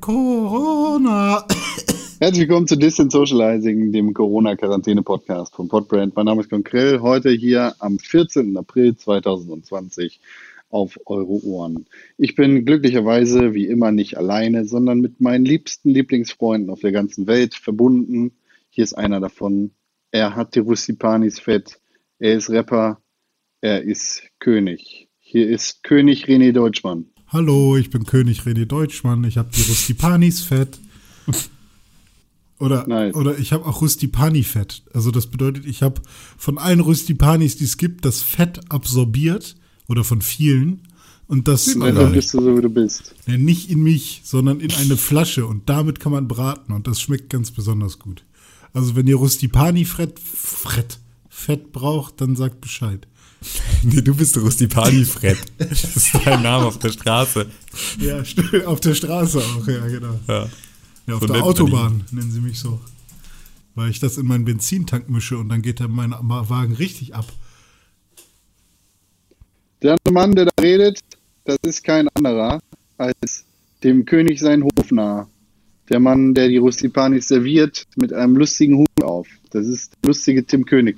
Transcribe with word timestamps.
Corona. 0.00 1.46
Herzlich 2.18 2.48
willkommen 2.48 2.66
zu 2.66 2.76
Distant 2.76 3.12
Socializing, 3.12 3.92
dem 3.92 4.14
Corona-Quarantäne-Podcast 4.14 5.54
von 5.54 5.68
Podbrand. 5.68 6.16
Mein 6.16 6.24
Name 6.24 6.40
ist 6.40 6.48
Konkrell, 6.48 7.00
heute 7.00 7.30
hier 7.30 7.74
am 7.78 7.98
14. 7.98 8.56
April 8.56 8.96
2020 8.96 10.18
auf 10.70 10.98
eure 11.04 11.44
Ohren. 11.44 11.84
Ich 12.16 12.36
bin 12.36 12.64
glücklicherweise 12.64 13.52
wie 13.52 13.66
immer 13.66 13.92
nicht 13.92 14.16
alleine, 14.16 14.64
sondern 14.64 15.00
mit 15.00 15.20
meinen 15.20 15.44
liebsten 15.44 15.90
Lieblingsfreunden 15.90 16.70
auf 16.70 16.80
der 16.80 16.92
ganzen 16.92 17.26
Welt 17.26 17.54
verbunden. 17.54 18.32
Hier 18.70 18.84
ist 18.84 18.94
einer 18.94 19.20
davon. 19.20 19.72
Er 20.10 20.36
hat 20.36 20.54
die 20.54 20.60
Rustipanis 20.60 21.38
fett. 21.38 21.80
Er 22.18 22.32
ist 22.32 22.48
Rapper. 22.48 22.98
Er 23.60 23.82
ist 23.82 24.22
König. 24.38 25.10
Hier 25.18 25.50
ist 25.50 25.82
König 25.82 26.24
René 26.28 26.52
Deutschmann. 26.52 27.10
Hallo, 27.34 27.76
ich 27.76 27.90
bin 27.90 28.04
König 28.04 28.42
René 28.42 28.64
Deutschmann. 28.64 29.24
Ich 29.24 29.38
habe 29.38 29.48
die 29.52 29.62
Rustipanis 29.62 30.42
fett. 30.42 30.78
Oder, 32.60 32.86
nice. 32.86 33.12
oder 33.16 33.36
ich 33.36 33.52
habe 33.52 33.66
auch 33.66 33.82
Rustipani-Fett. 33.82 34.84
Also 34.92 35.10
das 35.10 35.26
bedeutet, 35.26 35.66
ich 35.66 35.82
habe 35.82 36.00
von 36.38 36.58
allen 36.58 36.78
Rustipanis, 36.78 37.56
die 37.56 37.64
es 37.64 37.76
gibt, 37.76 38.04
das 38.04 38.22
Fett 38.22 38.60
absorbiert. 38.70 39.56
Oder 39.88 40.04
von 40.04 40.22
vielen. 40.22 40.82
Und 41.26 41.48
das. 41.48 41.74
Ja, 41.74 41.90
dann 41.90 42.12
bist 42.12 42.32
du 42.34 42.40
so, 42.40 42.56
wie 42.56 42.62
du 42.62 42.70
bist. 42.70 43.16
Ja, 43.26 43.36
nicht 43.36 43.68
in 43.68 43.82
mich, 43.82 44.20
sondern 44.22 44.60
in 44.60 44.70
eine 44.70 44.96
Flasche. 44.96 45.44
Und 45.44 45.68
damit 45.68 45.98
kann 45.98 46.12
man 46.12 46.28
braten. 46.28 46.72
Und 46.72 46.86
das 46.86 47.00
schmeckt 47.00 47.30
ganz 47.30 47.50
besonders 47.50 47.98
gut. 47.98 48.24
Also 48.72 48.94
wenn 48.94 49.08
ihr 49.08 49.16
Rustipani-Fett 49.16 50.20
Fett 51.28 51.72
braucht, 51.72 52.20
dann 52.20 52.36
sagt 52.36 52.60
Bescheid. 52.60 53.08
Nee, 53.82 54.00
du 54.00 54.14
bist 54.14 54.36
Rustipani-Fred. 54.36 55.38
Das 55.58 55.96
ist 55.96 56.14
dein 56.24 56.42
Name 56.42 56.66
auf 56.66 56.78
der 56.78 56.90
Straße. 56.90 57.46
Ja, 57.98 58.22
auf 58.66 58.80
der 58.80 58.94
Straße 58.94 59.38
auch, 59.38 59.66
ja, 59.68 59.86
genau. 59.86 60.18
Ja, 60.26 60.48
ja 61.06 61.14
auf 61.14 61.20
so 61.20 61.26
der 61.26 61.42
Autobahn 61.42 62.04
nennen 62.10 62.30
sie 62.30 62.40
mich 62.40 62.58
so. 62.58 62.80
Weil 63.74 63.90
ich 63.90 64.00
das 64.00 64.18
in 64.18 64.26
meinen 64.26 64.44
Benzintank 64.44 65.08
mische 65.08 65.36
und 65.36 65.48
dann 65.48 65.62
geht 65.62 65.80
dann 65.80 65.90
mein 65.90 66.12
Wagen 66.12 66.74
richtig 66.74 67.14
ab. 67.14 67.26
Der 69.82 69.96
Mann, 70.10 70.34
der 70.34 70.46
da 70.46 70.62
redet, 70.62 71.00
das 71.44 71.58
ist 71.66 71.84
kein 71.84 72.08
anderer 72.14 72.60
als 72.96 73.44
dem 73.82 74.06
König 74.06 74.40
sein 74.40 74.64
Hofnarr. 74.64 75.28
Der 75.90 76.00
Mann, 76.00 76.32
der 76.32 76.48
die 76.48 76.56
Rustipanis 76.56 77.28
serviert, 77.28 77.84
mit 77.96 78.12
einem 78.12 78.36
lustigen 78.36 78.78
Hut 78.78 79.02
auf. 79.02 79.28
Das 79.50 79.66
ist 79.66 79.92
der 79.92 80.08
lustige 80.08 80.46
Tim 80.46 80.64
König. 80.64 80.96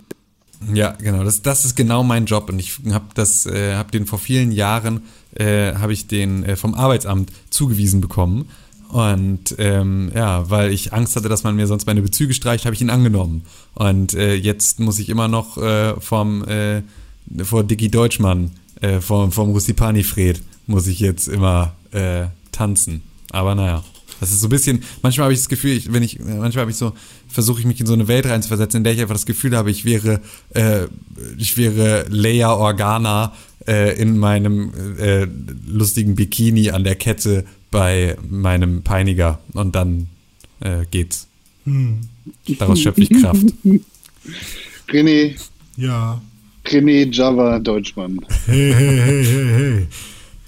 Ja, 0.72 0.92
genau. 0.92 1.24
Das, 1.24 1.42
das 1.42 1.64
ist 1.64 1.76
genau 1.76 2.02
mein 2.02 2.26
Job 2.26 2.48
und 2.48 2.58
ich 2.58 2.78
habe 2.90 3.06
das, 3.14 3.46
äh, 3.46 3.74
habe 3.74 3.90
den 3.90 4.06
vor 4.06 4.18
vielen 4.18 4.52
Jahren 4.52 5.02
äh, 5.34 5.74
habe 5.74 5.92
ich 5.92 6.06
den 6.06 6.44
äh, 6.44 6.56
vom 6.56 6.74
Arbeitsamt 6.74 7.30
zugewiesen 7.50 8.00
bekommen 8.00 8.48
und 8.88 9.54
ähm, 9.58 10.10
ja, 10.14 10.48
weil 10.48 10.72
ich 10.72 10.92
Angst 10.92 11.16
hatte, 11.16 11.28
dass 11.28 11.44
man 11.44 11.56
mir 11.56 11.66
sonst 11.66 11.86
meine 11.86 12.02
Bezüge 12.02 12.34
streicht, 12.34 12.64
habe 12.64 12.74
ich 12.74 12.80
ihn 12.80 12.90
angenommen 12.90 13.42
und 13.74 14.14
äh, 14.14 14.34
jetzt 14.34 14.80
muss 14.80 14.98
ich 14.98 15.08
immer 15.08 15.28
noch 15.28 15.58
äh, 15.58 16.00
vom 16.00 16.44
äh, 16.44 16.82
vor 17.42 17.64
Dicky 17.64 17.90
Deutschmann, 17.90 18.52
äh, 18.80 19.00
vom 19.00 19.32
vom 19.32 19.50
Russipani 19.50 20.04
Fred 20.04 20.42
muss 20.66 20.86
ich 20.86 21.00
jetzt 21.00 21.28
immer 21.28 21.74
äh, 21.92 22.26
tanzen. 22.52 23.02
Aber 23.30 23.54
naja. 23.54 23.84
Das 24.20 24.30
ist 24.30 24.40
so 24.40 24.46
ein 24.46 24.50
bisschen, 24.50 24.82
manchmal 25.02 25.24
habe 25.24 25.34
ich 25.34 25.40
das 25.40 25.48
Gefühl, 25.48 25.72
ich, 25.72 25.92
wenn 25.92 26.02
ich, 26.02 26.18
manchmal 26.18 26.62
habe 26.62 26.70
ich 26.70 26.76
so, 26.76 26.92
versuche 27.28 27.60
ich 27.60 27.66
mich 27.66 27.80
in 27.80 27.86
so 27.86 27.92
eine 27.92 28.08
Welt 28.08 28.26
reinzuversetzen, 28.26 28.78
in 28.78 28.84
der 28.84 28.94
ich 28.94 29.00
einfach 29.00 29.14
das 29.14 29.26
Gefühl 29.26 29.56
habe, 29.56 29.70
ich 29.70 29.84
wäre, 29.84 30.20
äh, 30.50 30.86
ich 31.36 31.56
wäre 31.56 32.06
Leia 32.08 32.52
Organa 32.52 33.32
äh, 33.66 34.00
in 34.00 34.18
meinem 34.18 34.72
äh, 34.98 35.26
lustigen 35.66 36.14
Bikini 36.14 36.70
an 36.70 36.84
der 36.84 36.94
Kette 36.94 37.44
bei 37.70 38.16
meinem 38.28 38.82
Peiniger 38.82 39.40
und 39.52 39.74
dann 39.74 40.08
äh, 40.60 40.86
geht's. 40.90 41.26
Hm. 41.64 42.00
Daraus 42.58 42.80
schöpfe 42.80 43.02
ich 43.02 43.10
Kraft. 43.10 43.44
René. 44.88 45.36
Ja. 45.76 46.20
René 46.64 47.12
Java 47.12 47.58
Deutschmann. 47.58 48.20
Hey, 48.46 48.72
hey, 48.72 48.98
hey, 48.98 49.24
hey, 49.24 49.48
hey. 49.54 49.86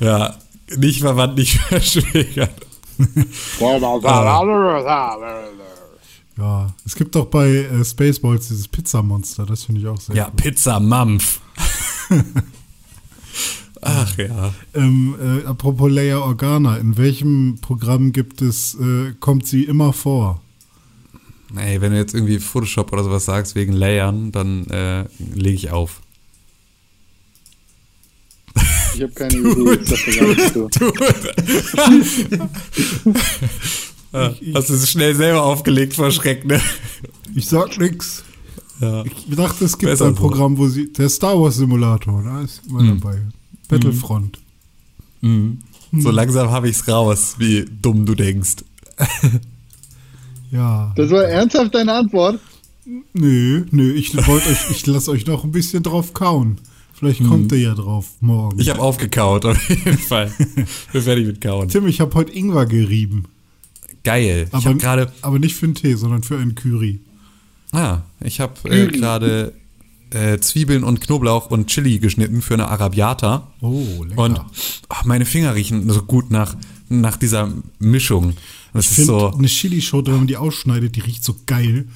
Ja, 0.00 0.36
nicht 0.76 1.00
verwandt, 1.00 1.36
nicht 1.36 1.58
verschwägert 1.68 2.67
ja, 6.36 6.74
es 6.84 6.96
gibt 6.96 7.16
auch 7.16 7.26
bei 7.26 7.48
äh, 7.48 7.84
Spaceballs 7.84 8.48
dieses 8.48 8.68
Pizzamonster, 8.68 9.46
das 9.46 9.64
finde 9.64 9.80
ich 9.80 9.86
auch 9.86 10.00
sehr 10.00 10.16
Ja, 10.16 10.24
gut. 10.26 10.36
Pizza 10.36 10.80
Mampf. 10.80 11.40
Ach 13.80 14.18
ja. 14.18 14.52
Ähm, 14.74 15.14
äh, 15.20 15.46
apropos 15.46 15.90
Leia 15.90 16.18
Organa, 16.18 16.76
in 16.78 16.96
welchem 16.96 17.58
Programm 17.60 18.12
gibt 18.12 18.42
es, 18.42 18.74
äh, 18.74 19.12
kommt 19.20 19.46
sie 19.46 19.64
immer 19.64 19.92
vor? 19.92 20.40
Ey, 21.56 21.80
wenn 21.80 21.92
du 21.92 21.98
jetzt 21.98 22.14
irgendwie 22.14 22.40
Photoshop 22.40 22.92
oder 22.92 23.04
sowas 23.04 23.24
sagst 23.24 23.54
wegen 23.54 23.72
Layern, 23.72 24.32
dann 24.32 24.66
äh, 24.66 25.04
lege 25.18 25.54
ich 25.54 25.70
auf. 25.70 26.00
Ich 28.98 29.04
habe 29.04 29.12
keine 29.12 29.36
Idee. 29.36 29.78
Ich 29.80 29.88
sag 29.88 30.16
gar 30.16 30.28
nicht 30.28 30.54
so. 30.54 30.68
ja, 34.12 34.34
hast 34.54 34.70
du 34.70 34.74
es 34.74 34.90
schnell 34.90 35.14
selber 35.14 35.44
aufgelegt 35.44 35.94
vor 35.94 36.10
Schreck, 36.10 36.44
ne? 36.44 36.60
Ich 37.36 37.46
sag 37.46 37.78
nix. 37.78 38.24
Ja. 38.80 39.04
Ich 39.04 39.36
dachte, 39.36 39.66
es 39.66 39.78
gibt 39.78 39.92
Besser 39.92 40.06
ein 40.06 40.16
Programm, 40.16 40.58
wo 40.58 40.66
sie. 40.66 40.92
Der 40.92 41.08
Star 41.08 41.40
Wars 41.40 41.56
Simulator, 41.56 42.24
da 42.24 42.40
ist 42.40 42.62
immer 42.68 42.82
mhm. 42.82 43.00
dabei. 43.00 43.22
Battlefront. 43.68 44.40
Mhm. 45.20 45.58
Mhm. 45.92 46.00
So 46.00 46.10
langsam 46.10 46.50
habe 46.50 46.68
ich's 46.68 46.88
raus, 46.88 47.36
wie 47.38 47.66
dumm 47.80 48.04
du 48.04 48.16
denkst. 48.16 48.64
ja. 50.50 50.92
Das 50.96 51.08
war 51.12 51.22
ernsthaft 51.22 51.72
deine 51.72 51.92
Antwort? 51.92 52.40
Nö, 53.12 53.64
nö, 53.70 53.92
ich 53.92 54.16
wollte 54.26 54.48
euch, 54.48 54.70
ich 54.70 54.86
lasse 54.86 55.12
euch 55.12 55.24
noch 55.26 55.44
ein 55.44 55.52
bisschen 55.52 55.84
drauf 55.84 56.14
kauen. 56.14 56.58
Vielleicht 56.98 57.24
kommt 57.24 57.52
hm. 57.52 57.58
er 57.58 57.62
ja 57.62 57.74
drauf 57.74 58.06
morgen. 58.20 58.58
Ich 58.58 58.68
habe 58.70 58.80
aufgekaut, 58.80 59.44
auf 59.44 59.68
jeden 59.68 59.98
Fall. 59.98 60.32
Bin 60.92 61.02
fertig 61.02 61.26
mit 61.28 61.40
Kauen. 61.40 61.68
Tim, 61.68 61.86
ich 61.86 62.00
habe 62.00 62.12
heute 62.16 62.32
Ingwer 62.32 62.66
gerieben. 62.66 63.26
Geil. 64.02 64.48
Aber, 64.50 64.74
grade, 64.74 65.12
aber 65.22 65.38
nicht 65.38 65.54
für 65.54 65.66
einen 65.66 65.76
Tee, 65.76 65.94
sondern 65.94 66.24
für 66.24 66.38
einen 66.38 66.56
Curry. 66.56 66.98
Ah, 67.70 68.00
ich 68.20 68.40
habe 68.40 68.68
äh, 68.68 68.88
gerade 68.88 69.52
äh, 70.10 70.38
Zwiebeln 70.38 70.82
und 70.82 71.00
Knoblauch 71.00 71.52
und 71.52 71.68
Chili 71.68 72.00
geschnitten 72.00 72.42
für 72.42 72.54
eine 72.54 72.66
Arabiata. 72.66 73.46
Oh, 73.60 74.02
lecker. 74.02 74.20
Und 74.20 74.40
ach, 74.88 75.04
meine 75.04 75.24
Finger 75.24 75.54
riechen 75.54 75.88
so 75.90 76.02
gut 76.02 76.32
nach, 76.32 76.56
nach 76.88 77.16
dieser 77.16 77.52
Mischung. 77.78 78.34
Das 78.72 78.90
ich 78.90 78.98
ist 78.98 79.06
so 79.06 79.32
eine 79.32 79.46
Chili-Schote, 79.46 80.10
wenn 80.10 80.18
man 80.18 80.26
die 80.26 80.36
ausschneidet, 80.36 80.96
die 80.96 81.00
riecht 81.00 81.22
so 81.22 81.36
geil. 81.46 81.86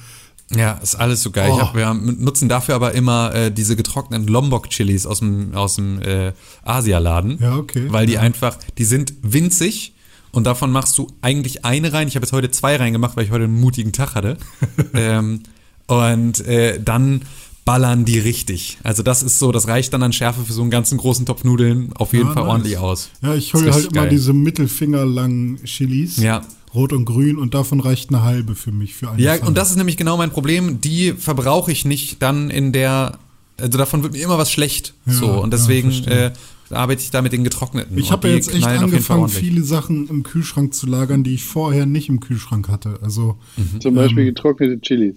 Ja, 0.55 0.73
ist 0.73 0.95
alles 0.95 1.21
so 1.21 1.31
geil. 1.31 1.51
Oh. 1.51 1.59
Hab, 1.59 1.75
wir 1.75 1.93
nutzen 1.93 2.49
dafür 2.49 2.75
aber 2.75 2.93
immer 2.93 3.33
äh, 3.33 3.51
diese 3.51 3.75
getrockneten 3.75 4.27
Lombok-Chilis 4.27 5.05
aus 5.05 5.19
dem, 5.19 5.53
aus 5.53 5.75
dem 5.75 6.01
äh, 6.01 6.33
Asialaden. 6.63 7.39
Ja, 7.41 7.57
okay. 7.57 7.87
Weil 7.89 8.05
die 8.05 8.17
einfach, 8.17 8.57
die 8.77 8.85
sind 8.85 9.13
winzig 9.21 9.93
und 10.31 10.45
davon 10.45 10.71
machst 10.71 10.97
du 10.97 11.07
eigentlich 11.21 11.65
eine 11.65 11.93
rein. 11.93 12.07
Ich 12.07 12.15
habe 12.15 12.25
jetzt 12.25 12.33
heute 12.33 12.51
zwei 12.51 12.75
reingemacht, 12.75 13.15
weil 13.15 13.25
ich 13.25 13.31
heute 13.31 13.45
einen 13.45 13.59
mutigen 13.59 13.91
Tag 13.91 14.15
hatte. 14.15 14.37
ähm, 14.93 15.43
und 15.87 16.45
äh, 16.47 16.81
dann 16.81 17.21
ballern 17.65 18.05
die 18.05 18.19
richtig. 18.19 18.77
Also 18.83 19.03
das 19.03 19.23
ist 19.23 19.39
so, 19.39 19.51
das 19.51 19.67
reicht 19.67 19.93
dann 19.93 20.03
an 20.03 20.13
Schärfe 20.13 20.43
für 20.43 20.53
so 20.53 20.61
einen 20.61 20.71
ganzen 20.71 20.97
großen 20.97 21.25
Topf 21.25 21.43
Nudeln 21.43 21.93
auf 21.93 22.13
jeden 22.13 22.27
ja, 22.27 22.33
Fall 22.33 22.43
nice. 22.43 22.51
ordentlich 22.51 22.77
aus. 22.77 23.09
Ja, 23.21 23.35
ich 23.35 23.53
hole 23.53 23.71
halt 23.71 23.85
immer 23.85 24.07
diese 24.07 24.33
mittelfingerlangen 24.33 25.63
Chilis. 25.63 26.17
Ja. 26.17 26.41
Rot 26.73 26.93
und 26.93 27.05
Grün 27.05 27.37
und 27.37 27.53
davon 27.53 27.79
reicht 27.79 28.09
eine 28.09 28.23
halbe 28.23 28.55
für 28.55 28.71
mich 28.71 28.95
für 28.95 29.11
eine 29.11 29.21
Ja, 29.21 29.35
Pfanne. 29.35 29.47
und 29.47 29.57
das 29.57 29.69
ist 29.69 29.77
nämlich 29.77 29.97
genau 29.97 30.17
mein 30.17 30.31
Problem. 30.31 30.81
Die 30.81 31.13
verbrauche 31.13 31.71
ich 31.71 31.85
nicht 31.85 32.21
dann 32.21 32.49
in 32.49 32.71
der, 32.71 33.19
also 33.59 33.77
davon 33.77 34.03
wird 34.03 34.13
mir 34.13 34.23
immer 34.23 34.37
was 34.37 34.51
schlecht. 34.51 34.93
Ja, 35.05 35.13
so 35.13 35.41
und 35.41 35.53
deswegen 35.53 35.91
ja, 35.91 36.27
äh, 36.27 36.31
arbeite 36.71 37.01
ich 37.01 37.11
da 37.11 37.21
mit 37.21 37.31
den 37.31 37.43
getrockneten. 37.43 37.97
Ich 37.97 38.11
habe 38.11 38.27
ja 38.27 38.35
jetzt 38.35 38.53
echt 38.53 38.65
angefangen, 38.65 39.29
viele 39.29 39.63
Sachen 39.63 40.07
im 40.07 40.23
Kühlschrank 40.23 40.73
zu 40.73 40.87
lagern, 40.87 41.23
die 41.23 41.35
ich 41.35 41.43
vorher 41.43 41.85
nicht 41.85 42.09
im 42.09 42.19
Kühlschrank 42.19 42.67
hatte. 42.69 42.99
Also 43.01 43.37
mhm. 43.57 43.81
zum 43.81 43.95
Beispiel 43.95 44.23
ähm, 44.23 44.33
getrocknete 44.33 44.81
Chilis. 44.81 45.15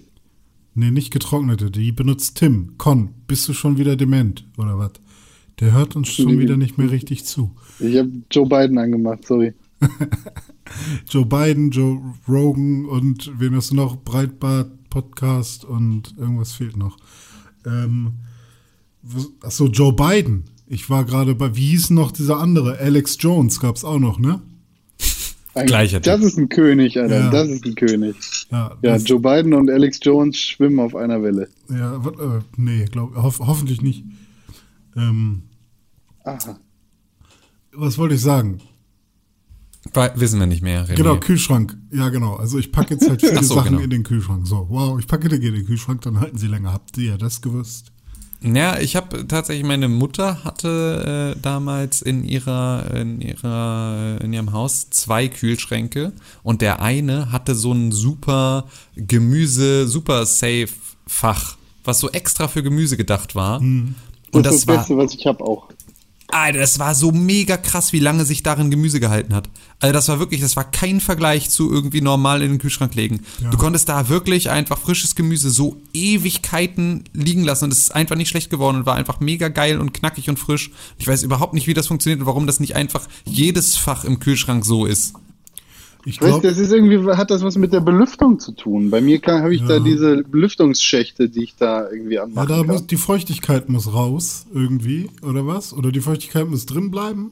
Nee, 0.75 0.91
nicht 0.91 1.11
getrocknete. 1.11 1.71
Die 1.71 1.91
benutzt 1.91 2.37
Tim. 2.37 2.77
Con, 2.77 3.09
bist 3.25 3.47
du 3.47 3.53
schon 3.53 3.79
wieder 3.79 3.95
dement 3.95 4.45
oder 4.57 4.77
was? 4.77 4.91
Der 5.59 5.71
hört 5.71 5.95
uns 5.95 6.09
schon 6.09 6.37
wieder 6.37 6.55
nicht 6.55 6.77
mehr 6.77 6.91
richtig 6.91 7.25
zu. 7.25 7.49
Ich 7.79 7.97
habe 7.97 8.11
Joe 8.29 8.47
Biden 8.47 8.77
angemacht, 8.77 9.25
sorry. 9.25 9.53
Joe 11.09 11.25
Biden, 11.25 11.71
Joe 11.71 12.01
Rogan 12.27 12.85
und 12.85 13.31
wen 13.39 13.55
hast 13.55 13.71
du 13.71 13.75
noch? 13.75 13.97
Breitbart 13.97 14.89
Podcast 14.89 15.65
und 15.65 16.15
irgendwas 16.17 16.53
fehlt 16.53 16.77
noch. 16.77 16.97
Ähm, 17.65 18.13
achso, 19.41 19.67
Joe 19.67 19.93
Biden. 19.93 20.45
Ich 20.67 20.89
war 20.89 21.05
gerade 21.05 21.35
bei, 21.35 21.55
wie 21.55 21.67
hieß 21.67 21.91
noch 21.91 22.11
dieser 22.11 22.37
andere? 22.37 22.77
Alex 22.79 23.17
Jones 23.19 23.59
gab 23.59 23.75
es 23.75 23.83
auch 23.83 23.99
noch, 23.99 24.19
ne? 24.19 24.41
Gleicher 25.65 25.99
Das 25.99 26.21
ist 26.21 26.37
ein 26.37 26.49
König, 26.49 26.99
Alter. 26.99 27.19
Ja. 27.19 27.29
Das 27.31 27.47
ist 27.47 27.65
ein 27.65 27.75
König. 27.75 28.15
Ja, 28.51 28.77
ja 28.83 28.97
Joe 28.97 29.19
Biden 29.19 29.53
und 29.53 29.69
Alex 29.69 29.99
Jones 30.01 30.37
schwimmen 30.37 30.79
auf 30.79 30.95
einer 30.95 31.23
Welle. 31.23 31.49
Ja, 31.69 31.95
äh, 31.95 32.41
nee, 32.57 32.85
glaub, 32.85 33.15
hof, 33.15 33.39
hoffentlich 33.39 33.81
nicht. 33.81 34.03
Ähm, 34.95 35.43
Aha. 36.23 36.59
Was 37.71 37.97
wollte 37.97 38.15
ich 38.15 38.21
sagen? 38.21 38.59
Wissen 40.15 40.39
wir 40.39 40.47
nicht 40.47 40.61
mehr. 40.61 40.87
René. 40.87 40.95
Genau, 40.95 41.17
Kühlschrank. 41.17 41.77
Ja, 41.91 42.09
genau. 42.09 42.35
Also 42.35 42.57
ich 42.57 42.71
packe 42.71 42.95
jetzt 42.95 43.09
halt 43.09 43.21
viele 43.25 43.43
so, 43.43 43.55
Sachen 43.55 43.71
genau. 43.71 43.83
in 43.83 43.89
den 43.89 44.03
Kühlschrank. 44.03 44.47
So, 44.47 44.67
wow, 44.69 44.99
ich 44.99 45.07
packe 45.07 45.29
die 45.29 45.35
in 45.45 45.53
den 45.53 45.65
Kühlschrank, 45.65 46.01
dann 46.01 46.19
halten 46.19 46.37
sie 46.37 46.47
länger. 46.47 46.73
Habt 46.73 46.97
ihr 46.97 47.17
das 47.17 47.41
gewusst? 47.41 47.91
Ja, 48.41 48.77
ich 48.79 48.95
habe 48.95 49.27
tatsächlich, 49.27 49.65
meine 49.65 49.87
Mutter 49.87 50.43
hatte 50.43 51.35
äh, 51.35 51.39
damals 51.41 52.03
in 52.03 52.23
ihrer, 52.23 52.93
in 52.93 53.19
ihrer, 53.19 54.19
in 54.21 54.31
ihrem 54.31 54.51
Haus 54.51 54.91
zwei 54.91 55.27
Kühlschränke 55.27 56.13
und 56.43 56.61
der 56.61 56.81
eine 56.81 57.31
hatte 57.31 57.55
so 57.55 57.71
ein 57.73 57.91
super 57.91 58.65
Gemüse, 58.95 59.87
super 59.87 60.25
safe 60.25 60.69
Fach, 61.07 61.57
was 61.83 61.99
so 61.99 62.09
extra 62.11 62.47
für 62.47 62.61
Gemüse 62.61 62.97
gedacht 62.97 63.33
war. 63.33 63.59
Und 63.59 63.95
Das 64.31 64.43
das, 64.43 64.55
ist 64.55 64.61
das 64.61 64.67
war, 64.67 64.77
Beste, 64.77 64.97
was 64.97 65.13
ich 65.15 65.25
habe 65.25 65.43
auch. 65.43 65.69
Alter, 66.29 66.59
das 66.59 66.77
war 66.77 66.93
so 66.93 67.11
mega 67.11 67.55
krass, 67.55 67.93
wie 67.93 67.99
lange 67.99 68.25
sich 68.25 68.43
darin 68.43 68.69
Gemüse 68.69 68.99
gehalten 68.99 69.33
hat. 69.33 69.49
Also 69.79 69.93
das 69.93 70.09
war 70.09 70.19
wirklich, 70.19 70.41
das 70.41 70.57
war 70.57 70.69
kein 70.69 70.99
Vergleich 70.99 71.49
zu 71.49 71.71
irgendwie 71.71 72.01
normal 72.01 72.41
in 72.41 72.51
den 72.51 72.59
Kühlschrank 72.59 72.95
legen. 72.95 73.21
Ja. 73.41 73.49
Du 73.49 73.57
konntest 73.57 73.87
da 73.87 74.09
wirklich 74.09 74.49
einfach 74.49 74.77
frisches 74.77 75.15
Gemüse 75.15 75.49
so 75.49 75.81
Ewigkeiten 75.93 77.05
liegen 77.13 77.43
lassen 77.43 77.65
und 77.65 77.73
es 77.73 77.79
ist 77.79 77.95
einfach 77.95 78.15
nicht 78.15 78.29
schlecht 78.29 78.49
geworden 78.49 78.77
und 78.77 78.85
war 78.85 78.95
einfach 78.95 79.21
mega 79.21 79.47
geil 79.47 79.79
und 79.79 79.93
knackig 79.93 80.29
und 80.29 80.37
frisch. 80.37 80.71
Ich 80.97 81.07
weiß 81.07 81.23
überhaupt 81.23 81.53
nicht, 81.53 81.67
wie 81.67 81.73
das 81.73 81.87
funktioniert 81.87 82.19
und 82.19 82.25
warum 82.25 82.45
das 82.45 82.59
nicht 82.59 82.75
einfach 82.75 83.07
jedes 83.25 83.77
Fach 83.77 84.03
im 84.03 84.19
Kühlschrank 84.19 84.65
so 84.65 84.85
ist. 84.85 85.13
Ich 86.05 86.19
glaube, 86.19 86.47
das 86.47 86.57
ist 86.57 86.71
irgendwie, 86.71 86.99
hat 87.15 87.31
das 87.31 87.43
was 87.43 87.57
mit 87.57 87.73
der 87.73 87.81
Belüftung 87.81 88.39
zu 88.39 88.53
tun. 88.53 88.89
Bei 88.89 89.01
mir 89.01 89.19
habe 89.25 89.53
ich 89.53 89.61
da 89.65 89.77
Ja. 89.77 89.79
diese 89.79 90.23
Belüftungsschächte, 90.23 91.29
die 91.29 91.43
ich 91.43 91.55
da 91.55 91.89
irgendwie 91.89 92.15
ja, 92.15 92.23
anmachen 92.23 92.47
da 92.47 92.63
muss, 92.63 92.87
die 92.87 92.95
Feuchtigkeit 92.97 93.67
muss 93.69 93.93
raus 93.93 94.45
irgendwie, 94.53 95.09
oder 95.21 95.45
was? 95.45 95.73
Oder 95.73 95.91
die 95.91 95.99
Feuchtigkeit 96.01 96.49
muss 96.49 96.65
drin 96.65 96.91
bleiben? 96.91 97.31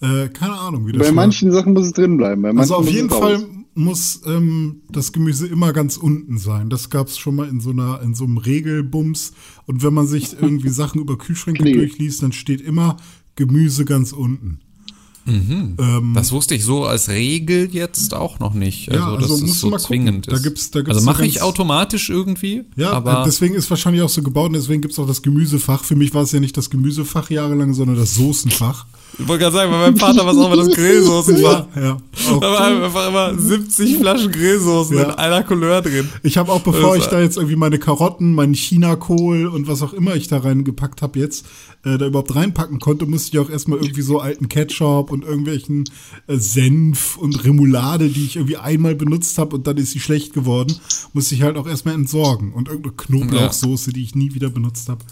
Äh, 0.00 0.28
keine 0.28 0.54
Ahnung, 0.54 0.86
wie 0.86 0.92
das 0.92 1.00
Bei 1.00 1.06
war. 1.08 1.14
manchen 1.14 1.52
Sachen 1.52 1.72
muss 1.72 1.86
es 1.86 1.92
drin 1.92 2.16
bleiben. 2.16 2.58
Also 2.58 2.76
auf 2.76 2.90
jeden. 2.90 3.08
Fall 3.10 3.46
muss 3.74 4.22
ähm, 4.26 4.80
das 4.90 5.12
Gemüse 5.12 5.46
immer 5.46 5.74
ganz 5.74 5.98
unten 5.98 6.38
sein. 6.38 6.70
Das 6.70 6.88
gab 6.88 7.08
es 7.08 7.18
schon 7.18 7.34
mal 7.36 7.46
in 7.48 7.60
so 7.60 7.70
einer 7.70 8.00
in 8.02 8.14
so 8.14 8.24
einem 8.24 8.38
Regelbums. 8.38 9.32
Und 9.66 9.82
wenn 9.82 9.92
man 9.92 10.06
sich 10.06 10.32
irgendwie 10.40 10.70
Sachen 10.70 11.00
über 11.00 11.18
Kühlschränke 11.18 11.64
durchliest, 11.70 12.22
dann 12.22 12.32
steht 12.32 12.62
immer 12.62 12.96
Gemüse 13.36 13.84
ganz 13.84 14.12
unten. 14.12 14.60
Ähm, 15.28 16.12
Das 16.14 16.30
wusste 16.32 16.54
ich 16.54 16.64
so 16.64 16.84
als 16.84 17.08
Regel 17.08 17.68
jetzt 17.72 18.14
auch 18.14 18.38
noch 18.38 18.54
nicht. 18.54 18.88
Also, 18.90 19.00
Ja, 19.02 19.06
also 19.14 19.20
dass 19.20 19.28
musst 19.40 19.42
es 19.44 19.48
du 19.52 19.54
so 19.54 19.66
mal 19.70 19.76
gucken. 19.78 19.86
zwingend 19.86 20.28
Da 20.30 20.36
ist. 20.36 20.42
gibt's- 20.44 20.70
da 20.70 20.78
gibt's 20.80 20.90
also 20.90 21.00
so 21.00 21.06
mache 21.06 21.26
ich 21.26 21.42
automatisch 21.42 22.10
irgendwie, 22.10 22.64
ja, 22.76 22.92
aber 22.92 23.22
äh, 23.22 23.24
deswegen 23.24 23.54
ist 23.54 23.68
wahrscheinlich 23.70 24.02
auch 24.02 24.08
so 24.08 24.22
gebaut 24.22 24.46
und 24.48 24.52
deswegen 24.54 24.80
gibt 24.82 24.92
es 24.92 24.98
auch 24.98 25.06
das 25.06 25.22
Gemüsefach. 25.22 25.82
Für 25.84 25.96
mich 25.96 26.14
war 26.14 26.22
es 26.22 26.32
ja 26.32 26.40
nicht 26.40 26.56
das 26.56 26.70
Gemüsefach 26.70 27.30
jahrelang, 27.30 27.74
sondern 27.74 27.96
das 27.96 28.14
Soßenfach. 28.14 28.86
Ich 29.18 29.26
wollte 29.28 29.44
gerade 29.44 29.56
sagen, 29.56 29.70
bei 29.70 29.78
meinem 29.78 29.96
Vater 29.96 30.24
war 30.26 30.32
es 30.32 30.38
auch 30.38 30.46
immer 30.52 30.56
das 30.64 30.74
Grillsoßenfach. 30.74 31.66
Ja, 31.76 31.96
Da 32.24 32.32
auch 32.36 32.40
waren 32.40 32.82
einfach 32.82 33.08
immer 33.08 33.38
70 33.38 33.96
Flaschen 33.98 34.32
Grillsoßen 34.32 34.96
Ja. 34.96 35.04
in 35.04 35.10
einer 35.10 35.42
Couleur 35.42 35.82
drin. 35.82 36.08
Ich 36.22 36.36
habe 36.38 36.52
auch, 36.52 36.60
bevor 36.60 36.96
ich 36.96 37.06
da 37.06 37.20
jetzt 37.20 37.36
irgendwie 37.36 37.56
meine 37.56 37.78
Karotten, 37.78 38.34
meinen 38.34 38.54
Chinakohl 38.54 39.46
und 39.46 39.68
was 39.68 39.82
auch 39.82 39.92
immer 39.92 40.14
ich 40.16 40.28
da 40.28 40.38
reingepackt 40.38 41.02
habe 41.02 41.18
jetzt, 41.18 41.46
äh, 41.84 41.98
da 41.98 42.06
überhaupt 42.06 42.34
reinpacken 42.34 42.78
konnte, 42.78 43.06
musste 43.06 43.30
ich 43.32 43.38
auch 43.38 43.50
erstmal 43.50 43.78
irgendwie 43.78 44.02
so 44.02 44.18
alten 44.20 44.48
Ketchup 44.48 45.10
und 45.10 45.24
irgendwelchen 45.24 45.84
äh, 46.26 46.36
Senf 46.36 47.16
und 47.16 47.44
Remoulade, 47.44 48.08
die 48.08 48.24
ich 48.24 48.36
irgendwie 48.36 48.56
einmal 48.56 48.94
benutzt 48.94 49.38
habe 49.38 49.56
und 49.56 49.66
dann 49.66 49.76
ist 49.76 49.92
sie 49.92 50.00
schlecht 50.00 50.32
geworden, 50.32 50.74
musste 51.12 51.34
ich 51.34 51.42
halt 51.42 51.56
auch 51.56 51.66
erstmal 51.66 51.94
entsorgen. 51.94 52.52
Und 52.52 52.68
irgendeine 52.68 52.94
Knoblauchsoße, 52.96 53.92
die 53.92 54.02
ich 54.02 54.14
nie 54.14 54.34
wieder 54.34 54.48
benutzt 54.50 54.88
habe. 54.88 55.04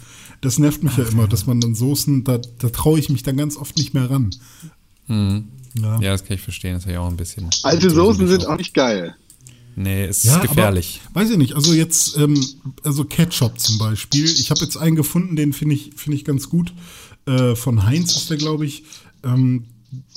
Das 0.44 0.58
nervt 0.58 0.82
mich 0.82 0.96
ja 0.98 1.04
immer, 1.04 1.26
dass 1.26 1.46
man 1.46 1.58
dann 1.60 1.74
Soßen, 1.74 2.22
da, 2.22 2.38
da 2.58 2.68
traue 2.68 2.98
ich 2.98 3.08
mich 3.08 3.22
dann 3.22 3.38
ganz 3.38 3.56
oft 3.56 3.78
nicht 3.78 3.94
mehr 3.94 4.10
ran. 4.10 4.30
Ja. 5.08 5.42
Ja, 6.00 6.12
das 6.12 6.24
kann 6.24 6.36
ich 6.36 6.42
verstehen. 6.42 6.74
Das 6.74 6.84
ist 6.84 6.92
ja 6.92 7.00
auch 7.00 7.08
ein 7.08 7.16
bisschen. 7.16 7.48
Alte 7.62 7.88
Soßen 7.90 8.28
sind 8.28 8.46
auch 8.46 8.58
nicht 8.58 8.74
geil. 8.74 9.16
Nee, 9.76 10.04
es 10.04 10.18
ist 10.18 10.24
Ja, 10.24 10.38
gefährlich. 10.38 11.00
Aber, 11.06 11.22
weiß 11.22 11.30
ich 11.30 11.38
nicht. 11.38 11.54
Also 11.54 11.72
jetzt, 11.72 12.16
ähm, 12.16 12.38
also 12.84 13.04
Ketchup 13.04 13.58
zum 13.58 13.78
Beispiel. 13.78 14.24
Ich 14.24 14.50
habe 14.50 14.60
jetzt 14.60 14.76
einen 14.76 14.96
gefunden, 14.96 15.34
den 15.34 15.52
finde 15.52 15.74
ich, 15.74 15.92
finde 15.96 16.16
ich 16.16 16.24
ganz 16.24 16.48
gut. 16.48 16.72
Äh, 17.26 17.56
von 17.56 17.84
Heinz 17.84 18.14
ist 18.14 18.30
der, 18.30 18.36
glaube 18.36 18.66
ich. 18.66 18.84
Ähm, 19.24 19.64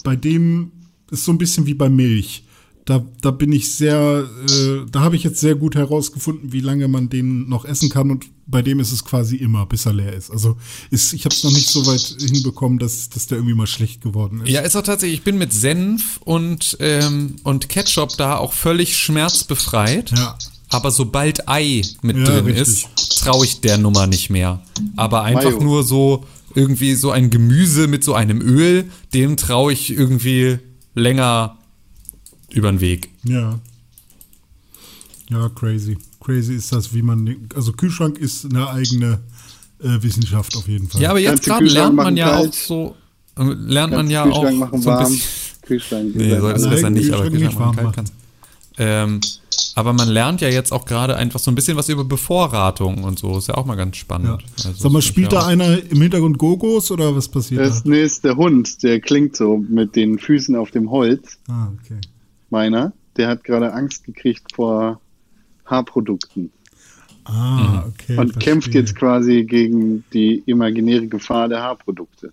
bei 0.03 0.15
dem 0.15 0.71
ist 1.09 1.25
so 1.25 1.31
ein 1.31 1.37
bisschen 1.37 1.65
wie 1.65 1.73
bei 1.73 1.89
Milch. 1.89 2.43
Da, 2.87 3.05
da 3.21 3.31
bin 3.31 3.51
ich 3.51 3.75
sehr, 3.75 4.27
äh, 4.49 4.89
da 4.89 5.01
habe 5.01 5.17
ich 5.17 5.23
jetzt 5.23 5.41
sehr 5.41 5.55
gut 5.55 5.75
herausgefunden, 5.75 6.53
wie 6.53 6.61
lange 6.61 6.87
man 6.87 7.09
den 7.09 7.49
noch 7.49 7.65
essen 7.65 7.89
kann 7.89 8.09
und 8.11 8.25
bei 8.45 8.61
dem 8.61 8.79
ist 8.79 8.93
es 8.93 9.03
quasi 9.03 9.35
immer, 9.35 9.65
bis 9.65 9.85
er 9.85 9.91
leer 9.91 10.13
ist. 10.13 10.31
Also 10.31 10.55
ist, 10.89 11.11
ich 11.11 11.25
habe 11.25 11.35
es 11.35 11.43
noch 11.43 11.51
nicht 11.51 11.67
so 11.69 11.85
weit 11.85 12.15
hinbekommen, 12.17 12.79
dass, 12.79 13.09
dass 13.09 13.27
der 13.27 13.39
irgendwie 13.39 13.55
mal 13.55 13.67
schlecht 13.67 13.99
geworden 14.01 14.39
ist. 14.41 14.49
Ja, 14.49 14.61
ist 14.61 14.77
auch 14.77 14.83
tatsächlich, 14.83 15.19
ich 15.19 15.25
bin 15.25 15.37
mit 15.37 15.51
Senf 15.51 16.21
und, 16.23 16.77
ähm, 16.79 17.35
und 17.43 17.67
Ketchup 17.67 18.15
da 18.15 18.37
auch 18.37 18.53
völlig 18.53 18.97
schmerzbefreit. 18.97 20.11
Ja. 20.11 20.37
Aber 20.69 20.91
sobald 20.91 21.49
Ei 21.49 21.81
mit 22.01 22.15
Ja, 22.17 22.23
drin 22.23 22.45
richtig. 22.45 22.85
ist, 22.95 23.19
traue 23.19 23.43
ich 23.45 23.59
der 23.59 23.77
Nummer 23.77 24.07
nicht 24.07 24.29
mehr. 24.29 24.61
Aber 24.95 25.23
einfach 25.23 25.51
Mayo. 25.51 25.61
nur 25.63 25.83
so 25.83 26.23
irgendwie 26.55 26.95
so 26.95 27.11
ein 27.11 27.29
Gemüse 27.29 27.87
mit 27.87 28.05
so 28.05 28.13
einem 28.13 28.41
Öl, 28.41 28.89
dem 29.13 29.35
traue 29.35 29.73
ich 29.73 29.89
irgendwie 29.91 30.59
länger 30.95 31.56
über 32.51 32.71
den 32.71 32.81
Weg. 32.81 33.09
Ja. 33.23 33.59
Ja, 35.29 35.49
crazy. 35.49 35.97
Crazy 36.21 36.55
ist 36.55 36.71
das, 36.71 36.93
wie 36.93 37.01
man. 37.01 37.25
den- 37.25 37.49
Also, 37.55 37.73
Kühlschrank 37.73 38.17
ist 38.17 38.45
eine 38.45 38.69
eigene 38.69 39.19
äh, 39.83 40.01
Wissenschaft 40.01 40.55
auf 40.55 40.67
jeden 40.67 40.87
Fall. 40.89 41.01
Ja, 41.01 41.09
aber 41.11 41.19
jetzt 41.19 41.43
gerade 41.43 41.65
lernt 41.65 41.95
man 41.95 42.17
ja 42.17 42.29
kalt? 42.31 42.49
auch 42.49 42.53
so, 42.53 42.95
äh, 43.37 43.43
lernt 43.43 43.93
man 43.93 44.09
ja 44.09 44.23
Kühlschrank 44.23 44.47
auch 44.47 44.57
machen 44.57 44.81
so 44.81 44.89
ein 44.89 44.95
warm. 44.97 45.11
bisschen. 45.11 45.29
Kühlschrank. 45.63 46.15
Nee, 46.15 46.39
solltest 46.39 46.65
du 46.65 46.69
besser 46.69 46.89
nicht, 46.89 47.11
aber 47.11 47.23
Kühlschrank 47.29 47.31
nicht 47.33 47.41
Kühlschrank 47.43 47.59
warm 47.59 47.75
machen 47.75 47.83
kalt 47.85 47.95
kannst. 47.95 48.13
Ähm, 48.79 49.19
aber 49.75 49.91
man 49.93 50.07
lernt 50.07 50.41
ja 50.41 50.49
jetzt 50.49 50.71
auch 50.71 50.85
gerade 50.85 51.15
einfach 51.15 51.39
so 51.39 51.51
ein 51.51 51.55
bisschen 51.55 51.75
was 51.77 51.89
über 51.89 52.03
Bevorratung 52.05 53.03
und 53.03 53.19
so. 53.19 53.37
Ist 53.37 53.47
ja 53.47 53.55
auch 53.55 53.65
mal 53.65 53.75
ganz 53.75 53.95
Ja. 53.97 54.01
spannend. 54.01 54.43
Also, 54.65 54.73
Sag 54.83 54.91
mal, 54.91 55.01
spielt 55.01 55.33
ja 55.33 55.41
da 55.41 55.47
einer 55.47 55.77
im 55.91 56.01
Hintergrund 56.01 56.37
Gogos 56.37 56.89
oder 56.91 57.15
was 57.15 57.27
passiert 57.27 57.61
Das 57.61 57.83
nee, 57.85 58.01
ist 58.03 58.23
der 58.23 58.35
Hund, 58.37 58.81
der 58.83 58.99
klingt 59.01 59.35
so 59.35 59.57
mit 59.57 59.95
den 59.95 60.17
Füßen 60.19 60.55
auf 60.55 60.71
dem 60.71 60.89
Holz. 60.89 61.37
da? 61.47 61.53
Ah, 61.53 61.73
okay. 61.83 61.99
Meiner, 62.49 62.93
der 63.17 63.27
hat 63.29 63.43
gerade 63.43 63.73
Angst 63.73 64.03
gekriegt 64.05 64.53
vor 64.55 65.01
Haarprodukten 65.65 66.51
Ah, 67.25 67.83
okay. 67.87 68.17
und 68.17 68.31
verstehe. 68.31 68.39
kämpft 68.53 68.73
jetzt 68.73 68.95
quasi 68.95 69.43
gegen 69.43 70.05
die 70.13 70.43
imaginäre 70.45 71.07
Gefahr 71.07 71.49
der 71.49 71.61
Haarprodukte. 71.61 72.31